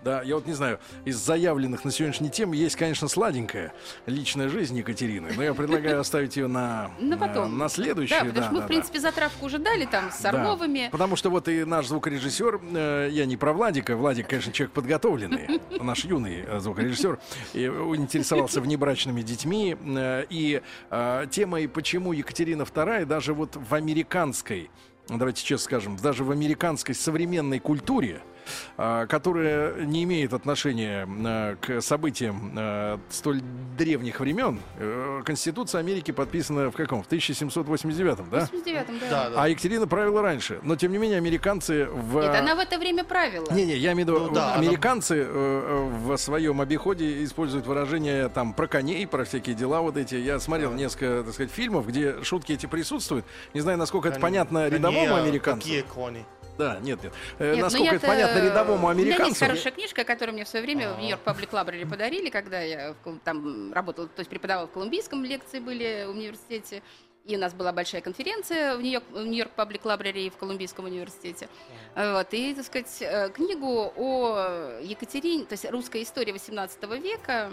Да, 0.04 0.20
я 0.20 0.34
вот 0.34 0.46
не 0.46 0.52
знаю, 0.52 0.80
из 1.06 1.16
заявленных 1.16 1.86
на 1.86 1.90
сегодняшней 1.90 2.28
темы 2.28 2.56
есть, 2.56 2.76
конечно, 2.76 3.08
сладенькая 3.08 3.72
личная 4.04 4.50
жизнь 4.50 4.76
Екатерины, 4.76 5.30
но 5.34 5.42
я 5.42 5.54
предлагаю 5.54 5.98
оставить 5.98 6.36
ее 6.36 6.46
на, 6.46 6.90
На 7.00 7.16
потом. 7.16 7.56
на 7.56 7.70
следующую. 7.70 8.20
Да, 8.20 8.26
потому 8.26 8.44
что 8.44 8.54
мы, 8.54 8.60
в 8.60 8.66
принципе, 8.66 9.00
затравку 9.00 9.46
уже 9.46 9.58
дали 9.58 9.86
там 9.86 10.10
с 10.12 10.20
Да. 10.20 10.28
Орловыми. 10.28 10.90
Потому 10.92 11.16
что 11.16 11.30
вот 11.30 11.48
и 11.48 11.64
наш 11.64 11.86
звукорежиссер, 11.86 12.60
э, 12.74 13.08
я 13.10 13.24
не 13.24 13.38
про 13.38 13.54
Владика, 13.54 13.96
Владик, 13.96 14.28
конечно, 14.28 14.52
человек 14.52 14.74
подготовленный, 14.74 15.62
наш 15.80 16.04
юный 16.04 16.44
э, 16.46 16.60
звукорежиссер, 16.60 17.18
и 17.54 17.64
интересовался 17.64 18.60
внебрачными 18.60 19.22
детьми, 19.22 19.74
э, 19.80 20.01
и 20.30 20.62
э, 20.90 21.26
темой, 21.30 21.68
почему 21.68 22.12
Екатерина 22.12 22.62
II 22.62 23.04
даже 23.04 23.34
вот 23.34 23.56
в 23.56 23.74
американской, 23.74 24.70
давайте 25.08 25.44
честно 25.44 25.64
скажем, 25.64 25.96
даже 25.96 26.24
в 26.24 26.30
американской 26.30 26.94
современной 26.94 27.58
культуре, 27.58 28.20
э, 28.20 28.31
которая 28.76 29.84
не 29.84 30.04
имеет 30.04 30.32
отношения 30.32 31.06
э, 31.08 31.56
к 31.60 31.80
событиям 31.80 32.52
э, 32.56 32.98
столь 33.10 33.40
древних 33.78 34.20
времен, 34.20 34.60
э, 34.78 35.22
Конституция 35.24 35.78
Америки 35.80 36.10
подписана 36.10 36.70
в 36.70 36.74
каком? 36.76 37.02
В 37.02 37.06
1789, 37.06 38.30
да? 38.30 38.46
В 38.46 38.52
89-м, 38.52 38.98
да. 39.00 39.08
Да, 39.10 39.30
да. 39.30 39.42
А 39.42 39.48
Екатерина 39.48 39.86
правила 39.86 40.22
раньше. 40.22 40.58
Но 40.62 40.76
тем 40.76 40.92
не 40.92 40.98
менее, 40.98 41.18
американцы 41.18 41.86
в. 41.86 42.20
Нет, 42.20 42.34
она 42.34 42.54
в 42.54 42.58
это 42.58 42.78
время 42.78 43.04
правила. 43.04 43.46
Не-не, 43.52 43.76
я 43.76 43.92
имею 43.92 44.06
в 44.06 44.10
виду, 44.10 44.26
Ну 44.28 44.34
да, 44.34 44.54
она- 44.54 44.66
американцы 44.66 45.24
э, 45.26 45.90
в 46.04 46.16
своем 46.16 46.60
обиходе 46.60 47.22
используют 47.24 47.66
выражение 47.66 48.28
там 48.28 48.52
про 48.54 48.66
коней, 48.66 49.06
про 49.06 49.24
всякие 49.24 49.54
дела 49.54 49.80
вот 49.82 49.96
эти. 49.96 50.14
Я 50.14 50.40
смотрел 50.40 50.72
несколько, 50.72 51.22
так 51.24 51.34
сказать, 51.34 51.52
фильмов, 51.52 51.86
где 51.86 52.22
шутки 52.22 52.52
эти 52.52 52.66
присутствуют. 52.66 53.24
Не 53.54 53.60
знаю, 53.60 53.78
насколько 53.78 54.08
это 54.08 54.16
Кон- 54.16 54.22
понятно 54.22 54.68
рядовому 54.68 55.06
кони, 55.06 55.18
а 55.18 55.22
американцу. 55.22 55.60
Какие 55.62 55.82
кони? 55.82 56.24
Да, 56.58 56.78
нет, 56.80 57.02
нет. 57.02 57.12
Э, 57.38 57.46
Нет, 57.46 57.56
ну 57.56 57.62
насколько 57.62 57.94
это 57.94 58.06
понятно 58.06 58.38
рядовому 58.44 58.86
У 58.88 58.92
меня 58.92 59.04
есть 59.04 59.18
американцу. 59.18 59.44
хорошая 59.46 59.72
книжка, 59.72 60.04
которую 60.04 60.34
мне 60.34 60.44
в 60.44 60.48
свое 60.48 60.64
время 60.64 60.92
в 60.92 60.98
Нью-Йорк 60.98 61.22
Паблик 61.22 61.52
Лабрари 61.52 61.84
подарили, 61.84 62.28
когда 62.30 62.60
я 62.60 62.94
там 63.24 63.72
работала, 63.72 64.08
то 64.08 64.20
есть 64.20 64.30
преподавала 64.30 64.66
в 64.66 64.70
Колумбийском, 64.72 65.24
лекции 65.24 65.60
были 65.60 66.04
в 66.06 66.10
университете. 66.10 66.82
И 67.24 67.36
у 67.36 67.38
нас 67.38 67.54
была 67.54 67.72
большая 67.72 68.00
конференция 68.00 68.76
в 68.76 68.82
Нью-Йорк, 68.82 69.52
Паблик 69.52 69.84
Лабрари 69.84 70.28
в 70.28 70.36
Колумбийском 70.36 70.86
университете. 70.86 71.48
Вот, 71.94 72.26
и, 72.32 72.52
так 72.52 72.66
сказать, 72.66 72.96
э, 73.00 73.30
книгу 73.30 73.92
о 73.96 74.80
Екатерине, 74.82 75.44
то 75.44 75.52
есть 75.52 75.70
русская 75.70 76.02
история 76.02 76.32
18 76.32 76.82
века, 76.98 77.52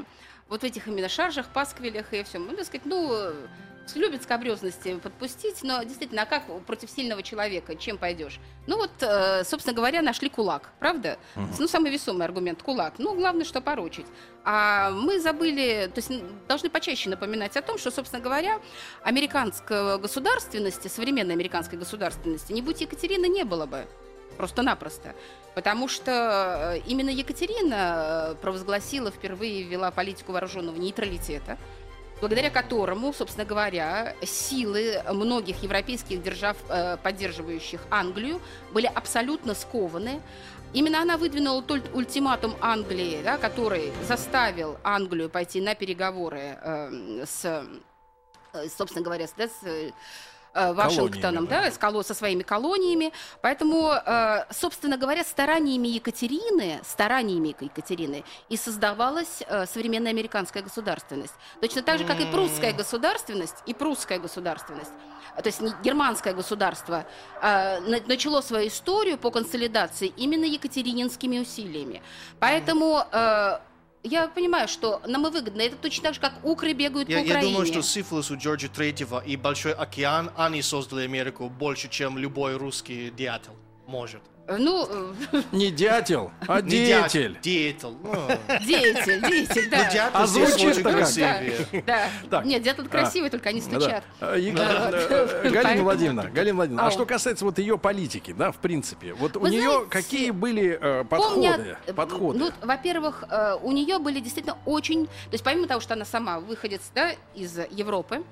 вот 0.49 0.62
в 0.62 0.63
этих 0.63 0.88
именно 0.88 1.07
шаржах, 1.07 1.47
пасквилях 1.53 2.12
и 2.13 2.23
всем. 2.23 2.47
Ну, 2.47 2.55
так 2.55 2.65
сказать, 2.65 2.85
ну, 2.85 3.31
любят 3.95 4.23
скобрезности 4.23 4.97
подпустить, 4.97 5.63
но 5.63 5.84
действительно, 5.84 6.23
а 6.23 6.25
как 6.25 6.43
против 6.65 6.89
сильного 6.89 7.23
человека, 7.23 7.75
чем 7.75 7.97
пойдешь? 7.97 8.39
Ну 8.67 8.78
вот, 8.78 8.91
э, 9.02 9.43
собственно 9.43 9.75
говоря, 9.75 10.02
нашли 10.02 10.30
кулак, 10.30 10.71
правда? 10.80 11.17
Ну, 11.36 11.67
самый 11.67 11.91
весомый 11.91 12.25
аргумент– 12.25 12.62
кулак. 12.63 12.95
Ну, 12.97 13.15
главное, 13.15 13.45
что 13.45 13.62
поручить. 13.62 14.06
А 14.43 14.91
мы 14.91 15.19
забыли, 15.19 15.89
то 15.93 15.99
есть 15.99 16.12
должны 16.47 16.69
почаще 16.69 17.10
напоминать 17.10 17.56
о 17.58 17.62
том, 17.62 17.78
что, 17.78 17.91
собственно 17.91 18.21
говоря, 18.21 18.60
американской 19.04 19.97
государственности, 19.97 20.88
современной 20.88 21.34
американской 21.34 21.78
государственности, 21.78 22.54
не 22.54 22.62
будь 22.62 22.82
Екатерины, 22.82 23.28
не 23.28 23.43
было 23.43 23.65
бы. 23.65 23.86
Просто-напросто. 24.38 25.15
Потому 25.54 25.89
что 25.89 26.75
э, 26.75 26.80
именно 26.88 27.10
Екатерина 27.10 28.32
э, 28.32 28.36
провозгласила 28.41 29.12
впервые, 29.12 29.63
ввела 29.63 29.91
политику 29.91 30.32
вооруженного 30.32 30.78
нейтралитета, 30.78 31.58
благодаря 32.19 32.49
которому, 32.49 33.13
собственно 33.13 33.45
говоря, 33.45 34.15
силы 34.21 35.01
многих 35.12 35.63
европейских 35.63 36.21
держав, 36.21 36.58
э, 36.69 36.97
поддерживающих 36.97 37.82
Англию, 37.89 38.41
были 38.73 38.86
абсолютно 38.86 39.55
скованы. 39.55 40.21
Именно 40.73 41.01
она 41.01 41.17
выдвинула 41.17 41.63
тот 41.63 41.82
ультиматум 41.93 42.55
Англии, 42.62 43.21
да, 43.23 43.38
который 43.38 43.91
заставил 44.08 44.77
Англию 44.84 45.29
пойти 45.29 45.62
на 45.62 45.73
переговоры 45.73 46.58
э, 46.62 47.25
с, 47.25 47.65
собственно 48.77 49.03
говоря, 49.03 49.27
с, 49.27 49.34
да, 49.34 49.47
с 49.47 49.91
э, 50.60 50.74
Вашингтоном, 50.74 51.45
да. 51.48 51.62
да, 51.63 51.72
с 51.72 51.78
коло- 51.78 52.04
со 52.04 52.13
своими 52.13 52.43
колониями. 52.43 53.12
Поэтому, 53.41 53.91
э, 53.93 54.45
собственно 54.52 54.98
говоря, 54.98 55.24
стараниями 55.24 55.88
Екатерины, 55.88 56.80
стараниями 56.84 57.56
Екатерины 57.60 58.24
и 58.50 58.58
создавалась 58.58 59.41
э, 59.48 59.65
современная 59.65 60.12
американская 60.12 60.63
государственность. 60.63 61.34
Точно 61.62 61.82
так 61.82 61.98
же, 62.00 62.06
как 62.06 62.19
и 62.19 62.26
прусская 62.26 62.74
государственность, 62.74 63.58
и 63.65 63.74
прусская 63.74 64.19
государственность. 64.19 64.91
То 65.43 65.48
есть 65.48 65.62
германское 65.84 66.34
государство 66.34 67.06
э, 67.41 67.80
на- 67.80 68.02
начало 68.08 68.41
свою 68.41 68.67
историю 68.67 69.17
по 69.17 69.32
консолидации 69.32 70.12
именно 70.17 70.45
екатерининскими 70.45 71.39
усилиями. 71.39 72.02
Поэтому 72.39 73.04
э, 73.12 73.60
я 74.03 74.27
понимаю, 74.27 74.67
что 74.67 75.01
нам 75.05 75.27
и 75.27 75.29
выгодно. 75.29 75.62
Это 75.62 75.75
точно 75.75 76.03
так 76.03 76.13
же, 76.15 76.19
как 76.19 76.33
укры 76.43 76.73
бегают 76.73 77.09
Я, 77.09 77.17
по 77.17 77.21
я 77.21 77.25
Украине. 77.25 77.51
думаю, 77.51 77.65
что 77.65 77.81
сифилис 77.81 78.31
у 78.31 78.38
Джорджа 78.38 78.67
Третьего 78.69 79.23
и 79.23 79.35
Большой 79.35 79.73
океан, 79.73 80.31
они 80.38 80.62
создали 80.62 81.03
Америку 81.03 81.49
больше, 81.49 81.89
чем 81.89 82.17
любой 82.17 82.55
русский 82.57 83.12
деятель 83.12 83.51
может. 83.88 84.21
Ну, 84.57 84.88
Не 85.51 85.71
дятел, 85.71 86.31
а 86.47 86.62
Не 86.62 86.69
деятель. 86.69 87.38
Деятель. 87.41 87.89
Ну, 88.01 88.13
деятель, 88.65 89.21
деятель, 89.27 89.69
да. 89.69 89.77
ну, 89.77 89.91
дятел 89.93 90.12
А 90.13 90.23
очень 90.23 90.83
как? 90.83 90.93
красивее. 90.95 91.83
Да. 91.85 92.09
Так. 92.29 92.45
Нет, 92.45 92.63
дятел 92.63 92.88
красивый, 92.88 93.29
только 93.29 93.49
они 93.49 93.62
стучат. 93.62 94.03
Да. 94.19 94.35
Е- 94.35 94.51
Да. 94.53 94.89
э, 94.91 95.49
Галина 95.49 95.83
Владимировна, 95.83 96.29
Галина 96.29 96.55
Владимировна, 96.55 96.88
а 96.88 96.91
что 96.91 97.05
касается 97.05 97.45
вот 97.45 97.59
ее 97.59 97.77
политики, 97.77 98.33
да, 98.38 98.51
в 98.51 98.57
принципе, 98.57 99.13
вот 99.13 99.38
у 99.38 99.45
нее 99.47 99.85
какие 99.89 100.31
были 100.31 100.77
э, 100.81 101.03
подходы? 101.03 101.77
э, 101.85 101.93
Подходы. 101.93 102.39
Ну, 102.39 102.51
во-первых, 102.62 103.23
э, 103.29 103.56
у 103.62 103.71
нее 103.71 104.00
были 104.00 104.19
действительно 104.19 104.58
очень... 104.65 105.06
То 105.06 105.12
есть 105.33 105.43
помимо 105.43 105.67
того, 105.67 105.81
что 105.81 105.93
она 105.93 106.06
сама 106.06 106.39
выходец 106.39 106.81
да, 106.95 107.12
из 107.35 107.58
Европы, 107.71 108.23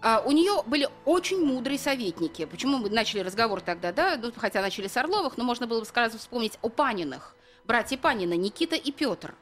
а, 0.00 0.22
у 0.24 0.30
нее 0.30 0.62
были 0.66 0.88
очень 1.04 1.44
мудрые 1.44 1.78
советники. 1.78 2.44
Почему 2.44 2.78
мы 2.78 2.88
начали 2.90 3.20
разговор 3.20 3.60
тогда, 3.60 3.92
да? 3.92 4.16
Ну, 4.16 4.32
хотя 4.36 4.62
начали 4.62 4.86
с 4.86 4.96
Орловых, 4.96 5.36
но 5.36 5.44
можно 5.44 5.66
было 5.66 5.80
бы 5.80 5.86
сразу 5.86 6.18
вспомнить 6.18 6.58
о 6.62 6.68
Паниных. 6.68 7.34
Братья 7.64 7.98
Панина, 7.98 8.34
Никита 8.34 8.76
и 8.76 8.92
Петр. 8.92 9.34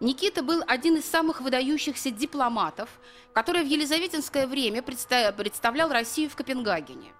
Никита 0.00 0.42
был 0.42 0.62
один 0.66 0.96
из 0.96 1.04
самых 1.04 1.40
выдающихся 1.40 2.10
дипломатов, 2.10 2.88
который 3.32 3.62
в 3.62 3.66
Елизаветинское 3.66 4.46
время 4.46 4.80
предста- 4.80 5.32
представлял 5.32 5.90
Россию 5.90 6.30
в 6.30 6.36
Копенгагене. 6.36 7.12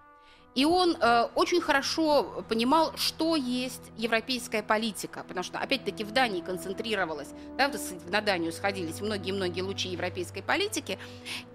И 0.54 0.64
он 0.64 0.96
э, 1.00 1.28
очень 1.34 1.60
хорошо 1.60 2.44
понимал, 2.48 2.92
что 2.96 3.34
есть 3.34 3.82
европейская 3.96 4.62
политика, 4.62 5.24
потому 5.26 5.42
что, 5.42 5.58
опять-таки, 5.58 6.04
в 6.04 6.12
Дании 6.12 6.40
концентрировалась, 6.42 7.28
да, 7.58 7.70
на 8.08 8.20
Данию 8.20 8.52
сходились 8.52 9.00
многие-многие 9.00 9.62
лучи 9.62 9.88
европейской 9.88 10.42
политики, 10.42 10.98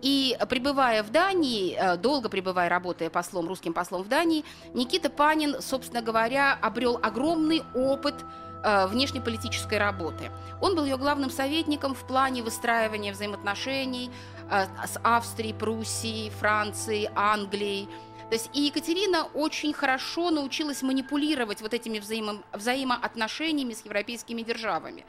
и 0.02 0.38
пребывая 0.50 1.04
в 1.04 1.12
Дании, 1.12 1.76
э, 1.76 1.97
долго 1.97 2.28
пребывая, 2.28 2.68
работая 2.68 3.10
послом, 3.10 3.47
русским 3.47 3.74
послом 3.74 4.04
в 4.04 4.10
Дании, 4.10 4.43
Никита 4.74 5.10
Панин, 5.10 5.62
собственно 5.62 6.02
говоря, 6.02 6.58
обрел 6.62 7.00
огромный 7.02 7.64
опыт 7.74 8.16
э, 8.64 8.88
внешнеполитической 8.88 9.78
работы. 9.78 10.30
Он 10.60 10.76
был 10.76 10.84
ее 10.84 10.97
главным 10.97 11.30
советником 11.30 11.95
в 11.95 12.06
плане 12.06 12.43
выстраивания 12.43 13.14
взаимоотношений 13.14 14.12
э, 14.52 14.66
с 14.86 15.00
Австрией, 15.04 15.54
Пруссией, 15.54 16.32
Францией, 16.32 17.10
Англией. 17.16 17.88
То 18.30 18.36
есть 18.36 18.50
и 18.54 18.62
Екатерина 18.62 19.24
очень 19.34 19.74
хорошо 19.74 20.30
научилась 20.30 20.84
манипулировать 20.84 21.62
вот 21.62 21.74
этими 21.74 21.98
взаимо- 21.98 22.44
взаимоотношениями 22.54 23.74
с 23.74 23.84
европейскими 23.84 24.44
державами. 24.44 25.04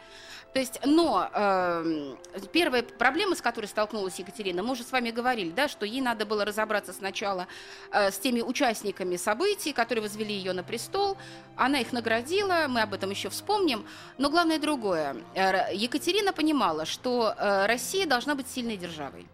То 0.55 0.59
есть, 0.59 0.81
но 0.85 1.31
эм, 1.33 2.19
первая 2.53 2.83
проблема, 2.83 3.37
с 3.37 3.43
которой 3.43 3.67
столкнулась 3.67 4.19
Екатерина, 4.19 4.63
мы 4.63 4.73
уже 4.73 4.83
с 4.83 4.91
вами 4.91 5.11
говорили, 5.11 5.51
да, 5.51 5.69
что 5.69 5.87
ей 5.87 6.01
надо 6.01 6.27
было 6.27 6.45
разобраться 6.45 6.93
сначала 6.93 7.47
э, 7.93 8.11
с 8.11 8.19
теми 8.19 8.41
участниками 8.41 9.17
событий, 9.17 9.73
которые 9.73 10.03
возвели 10.03 10.35
ее 10.35 10.53
на 10.53 10.65
престол. 10.65 11.17
Она 11.57 11.81
их 11.81 11.93
наградила, 11.93 12.67
мы 12.69 12.81
об 12.81 12.95
этом 12.95 13.11
еще 13.11 13.29
вспомним. 13.29 13.87
Но 14.19 14.29
главное 14.31 14.59
другое. 14.59 15.17
Э, 15.35 15.73
Екатерина 15.73 16.33
понимала, 16.33 16.85
что 16.85 17.35
э, 17.37 17.67
Россия 17.67 18.07
должна 18.07 18.35
быть 18.35 18.49
сильной 18.49 18.77
державой 18.77 19.27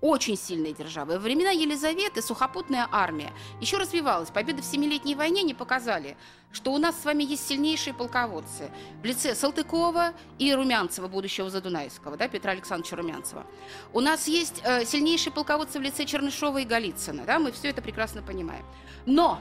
очень 0.00 0.36
сильной 0.36 0.72
державой. 0.72 1.16
Во 1.16 1.20
времена 1.20 1.50
Елизаветы 1.50 2.22
сухопутная 2.22 2.88
армия 2.90 3.32
еще 3.60 3.78
развивалась. 3.78 4.30
Победы 4.30 4.62
в 4.62 4.64
Семилетней 4.64 5.14
войне 5.14 5.42
не 5.42 5.54
показали, 5.54 6.16
что 6.52 6.72
у 6.72 6.78
нас 6.78 7.00
с 7.00 7.04
вами 7.04 7.24
есть 7.24 7.46
сильнейшие 7.46 7.94
полководцы 7.94 8.70
в 9.02 9.04
лице 9.04 9.34
Салтыкова 9.34 10.14
и 10.38 10.54
Румянцева, 10.54 11.08
будущего 11.08 11.50
Задунайского, 11.50 12.16
да, 12.16 12.28
Петра 12.28 12.52
Александровича 12.52 12.96
Румянцева. 12.96 13.46
У 13.92 14.00
нас 14.00 14.28
есть 14.28 14.62
э, 14.64 14.84
сильнейшие 14.84 15.32
полководцы 15.32 15.78
в 15.78 15.82
лице 15.82 16.04
Чернышова 16.04 16.58
и 16.58 16.64
Голицына, 16.64 17.24
да, 17.24 17.38
мы 17.38 17.52
все 17.52 17.68
это 17.68 17.82
прекрасно 17.82 18.22
понимаем. 18.22 18.64
Но 19.04 19.40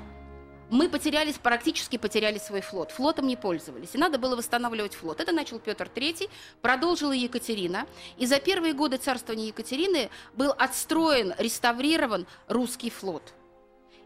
мы 0.69 0.89
потеряли, 0.89 1.31
практически 1.31 1.97
потеряли 1.97 2.37
свой 2.37 2.61
флот. 2.61 2.91
Флотом 2.91 3.27
не 3.27 3.35
пользовались. 3.35 3.89
И 3.93 3.97
надо 3.97 4.17
было 4.17 4.35
восстанавливать 4.35 4.95
флот. 4.95 5.21
Это 5.21 5.31
начал 5.31 5.59
Петр 5.59 5.89
III, 5.93 6.29
продолжила 6.61 7.11
Екатерина. 7.11 7.85
И 8.17 8.25
за 8.25 8.39
первые 8.39 8.73
годы 8.73 8.97
царствования 8.97 9.47
Екатерины 9.47 10.09
был 10.33 10.53
отстроен, 10.57 11.33
реставрирован 11.37 12.27
русский 12.47 12.89
флот. 12.89 13.33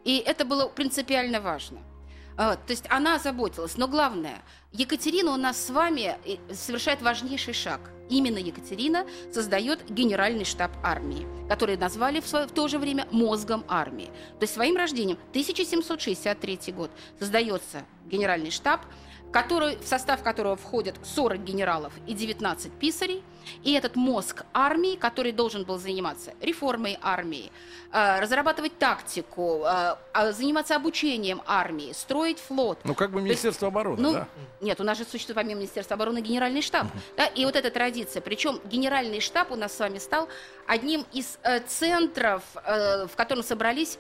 И 0.04 0.18
это 0.18 0.46
было 0.46 0.68
принципиально 0.68 1.42
важно. 1.42 1.80
А, 2.38 2.56
То 2.56 2.72
есть 2.72 2.86
она 2.90 3.16
озаботилась. 3.16 3.78
Но 3.78 3.88
главное, 3.88 4.42
Екатерина 4.72 5.32
у 5.32 5.38
нас 5.38 5.66
с 5.66 5.70
вами 5.70 6.18
э, 6.26 6.54
совершает 6.54 7.02
важнейший 7.02 7.54
шаг. 7.54 7.82
Именно 8.12 8.40
Екатерина 8.40 9.06
создает 9.34 9.90
генеральный 9.90 10.44
штаб 10.44 10.72
армии, 10.84 11.26
который 11.48 11.78
назвали 11.78 12.20
в, 12.20 12.28
свое- 12.28 12.46
в 12.46 12.52
то 12.52 12.68
же 12.68 12.78
время 12.78 13.08
мозгом 13.10 13.64
армии. 13.70 14.08
То 14.38 14.42
есть 14.44 14.54
своим 14.54 14.76
рождением 14.76 15.18
1763 15.30 16.74
год 16.74 16.92
создается 17.18 17.86
генеральный 18.08 18.52
штаб, 18.52 18.82
который, 19.32 19.78
в 19.78 19.88
состав 19.88 20.24
которого 20.24 20.56
входят 20.56 20.96
40 21.04 21.44
генералов 21.44 21.94
и 22.08 22.14
19 22.14 22.72
писарей, 22.74 23.24
и 23.64 23.74
этот 23.74 23.96
мозг 23.96 24.44
армии, 24.54 24.96
который 24.96 25.32
должен 25.32 25.64
был 25.64 25.78
заниматься 25.78 26.34
реформой 26.42 27.00
армии, 27.02 27.52
э, 27.92 28.20
разрабатывать 28.20 28.78
тактику, 28.78 29.64
э, 29.64 29.96
а, 30.14 30.32
заниматься 30.32 30.76
обучением 30.76 31.42
армии, 31.48 31.92
строить 31.94 32.40
флот. 32.40 32.80
Ну, 32.84 32.94
как 32.94 33.12
бы 33.12 33.20
есть, 33.20 33.26
Министерство 33.26 33.70
обороны, 33.70 34.02
Ну, 34.02 34.14
да? 34.14 34.28
нет, 34.60 34.80
у 34.80 34.84
нас 34.84 34.98
же 34.98 35.06
существует 35.06 35.36
помимо 35.36 35.60
Министерства 35.60 35.96
обороны 35.96 36.22
генеральный 36.22 36.62
штаб. 36.62 36.88
Да, 37.18 37.26
и 37.26 37.46
вот 37.46 37.56
эта 37.56 37.72
традиция. 37.72 38.22
Причем 38.22 38.60
генеральный 38.66 39.22
штаб 39.22 39.52
у 39.52 39.56
нас 39.56 39.74
с 39.74 39.80
вами 39.80 39.98
стал 39.98 40.28
одним 40.68 41.06
из 41.12 41.40
э, 41.44 41.60
центров, 41.62 42.44
э, 42.66 43.08
в 43.08 43.16
котором 43.16 43.44
собрались 43.44 43.98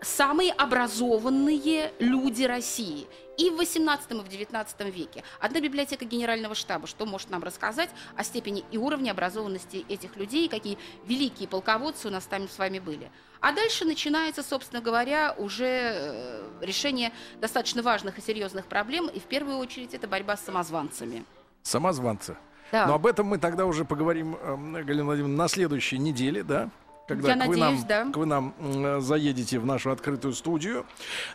самые 0.00 0.52
образованные 0.52 1.92
люди 1.98 2.44
России. 2.44 3.06
И 3.36 3.50
в 3.50 3.56
18 3.56 4.10
и 4.10 4.14
в 4.14 4.28
19 4.28 4.80
веке. 4.94 5.24
Одна 5.40 5.60
библиотека 5.60 6.04
генерального 6.04 6.54
штаба, 6.54 6.86
что 6.86 7.06
может 7.06 7.30
нам 7.30 7.42
рассказать 7.42 7.90
о 8.16 8.24
степени 8.24 8.64
и 8.70 8.78
уровне 8.78 9.10
образованности 9.10 9.84
этих 9.88 10.16
людей, 10.16 10.48
какие 10.48 10.78
великие 11.04 11.48
полководцы 11.48 12.08
у 12.08 12.10
нас 12.10 12.24
там 12.26 12.48
с 12.48 12.58
вами 12.58 12.78
были. 12.78 13.10
А 13.40 13.52
дальше 13.52 13.84
начинается, 13.84 14.42
собственно 14.42 14.80
говоря, 14.80 15.34
уже 15.36 15.66
э, 15.66 16.50
решение 16.62 17.12
достаточно 17.40 17.82
важных 17.82 18.18
и 18.18 18.22
серьезных 18.22 18.66
проблем, 18.66 19.08
и 19.08 19.20
в 19.20 19.24
первую 19.24 19.58
очередь 19.58 19.94
это 19.94 20.08
борьба 20.08 20.36
с 20.36 20.40
самозванцами. 20.40 21.24
Самозванцы. 21.62 22.36
Да. 22.72 22.86
Но 22.86 22.94
об 22.94 23.06
этом 23.06 23.26
мы 23.26 23.38
тогда 23.38 23.66
уже 23.66 23.84
поговорим, 23.84 24.36
эм, 24.36 24.72
Галина 24.72 25.04
Владимировна, 25.04 25.36
на 25.36 25.48
следующей 25.48 25.98
неделе, 25.98 26.42
да? 26.42 26.70
Когда 27.06 27.34
Я 27.34 27.36
к 27.44 27.46
вы, 27.48 27.56
надеюсь, 27.56 27.80
нам, 27.80 27.86
да. 27.86 28.04
к 28.12 28.16
вы 28.16 28.24
нам 28.26 28.54
м, 28.58 29.00
заедете 29.02 29.58
в 29.58 29.66
нашу 29.66 29.90
открытую 29.90 30.32
студию 30.32 30.86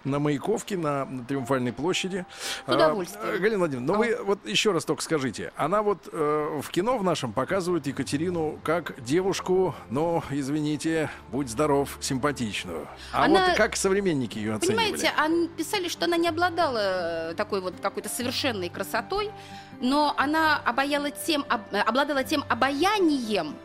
на 0.03 0.17
Маяковке, 0.17 0.75
на 0.77 1.07
Триумфальной 1.27 1.71
площади. 1.73 2.25
С 2.65 2.73
удовольствием. 2.73 3.35
А, 3.35 3.37
Галина 3.37 3.59
Владимировна, 3.59 3.93
ну 3.93 3.93
А. 3.93 3.97
вы 3.97 4.17
вот 4.23 4.47
еще 4.47 4.71
раз 4.71 4.83
только 4.85 5.03
скажите. 5.03 5.53
Она 5.55 5.83
вот 5.83 6.09
э, 6.11 6.59
в 6.63 6.69
кино 6.71 6.97
в 6.97 7.03
нашем 7.03 7.33
показывает 7.33 7.85
Екатерину 7.85 8.59
как 8.63 8.99
девушку, 9.03 9.75
но, 9.91 10.23
извините, 10.31 11.11
будь 11.31 11.49
здоров, 11.49 11.97
симпатичную. 12.01 12.87
А 13.13 13.25
Она- 13.25 13.45
вот 13.49 13.55
как 13.57 13.75
современники 13.75 14.39
ее 14.39 14.55
оценивали? 14.55 14.85
Понимаете, 14.85 15.11
они 15.17 15.47
писали, 15.49 15.87
что 15.87 16.05
она 16.05 16.17
не 16.17 16.29
обладала 16.29 16.79
э, 17.31 17.33
такой 17.35 17.61
вот 17.61 17.75
какой-то 17.79 18.09
совершенной 18.09 18.69
красотой, 18.69 19.29
но 19.81 20.15
она 20.17 20.57
обаяла 20.65 21.11
тем, 21.11 21.45
об- 21.47 21.71
э, 21.71 21.79
обладала 21.81 22.23
тем 22.23 22.43
обаянием, 22.49 23.55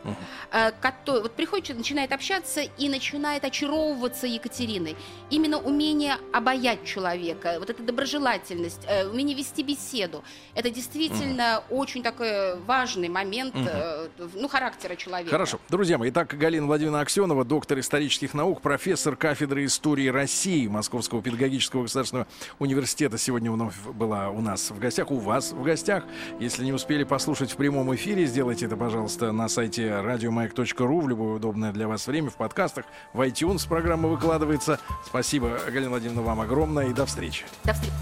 э, 0.51 0.71
которое 0.79 1.21
вот 1.23 1.31
приходит, 1.35 1.65
человек, 1.65 1.94
начинает 1.95 2.11
общаться 2.11 2.61
и 2.61 2.89
начинает 2.89 3.45
очаровываться 3.45 4.27
Екатериной. 4.27 4.97
Именно 5.29 5.59
умение 5.59 6.17
обаять 6.33 6.83
человека, 6.83 7.55
вот 7.57 7.69
эта 7.69 7.81
доброжелательность, 7.83 8.81
э, 8.85 9.07
умение 9.07 9.37
вести 9.37 9.63
беседу, 9.63 10.21
это 10.55 10.69
действительно 10.69 11.63
очень 11.69 12.03
такой 12.03 12.59
важный 12.59 13.07
момент, 13.07 13.55
э, 13.55 14.09
ну, 14.33 14.49
характера 14.49 14.97
человека. 14.97 15.31
Хорошо. 15.31 15.57
Друзья 15.69 15.97
мои, 15.97 16.09
итак, 16.09 16.37
Галина 16.37 16.67
Владимировна 16.67 16.99
Аксенова, 16.99 17.45
доктор 17.45 17.79
исторических 17.79 18.33
наук, 18.33 18.61
профессор 18.61 19.15
кафедры 19.15 19.63
истории 19.63 20.09
России 20.09 20.67
Московского 20.67 21.21
педагогического 21.21 21.83
государственного 21.83 22.27
университета. 22.59 23.17
Сегодня 23.17 23.53
вновь 23.53 23.75
была 23.93 24.31
у 24.31 24.41
нас 24.41 24.69
в 24.69 24.79
гостях, 24.79 25.11
у 25.11 25.17
вас 25.17 25.53
в 25.53 25.63
гостях. 25.63 26.03
Если 26.41 26.65
не 26.65 26.73
успели 26.73 27.05
послушать 27.05 27.51
в 27.51 27.55
прямом 27.55 27.95
эфире, 27.95 28.25
сделайте 28.25 28.65
это, 28.65 28.75
пожалуйста, 28.75 29.31
на 29.31 29.47
сайте 29.47 30.01
радиомаяк.ру 30.01 30.99
в 30.99 31.07
любое 31.07 31.35
удобное 31.35 31.71
для 31.85 31.89
вас 31.91 32.07
время, 32.07 32.31
в 32.31 32.35
подкастах, 32.35 32.85
в 33.13 33.21
iTunes 33.21 33.67
программа 33.67 34.09
выкладывается. 34.09 34.79
Спасибо, 35.05 35.59
Галина 35.67 35.91
Владимировна, 35.91 36.23
вам 36.23 36.41
огромное 36.41 36.87
и 36.87 36.93
до 36.93 37.05
встречи. 37.05 37.45
До 37.63 37.73
встречи. 37.73 37.93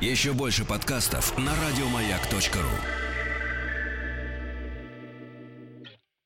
Еще 0.00 0.32
больше 0.32 0.64
подкастов 0.64 1.36
на 1.36 1.50
радиомаяк.ру. 1.56 3.09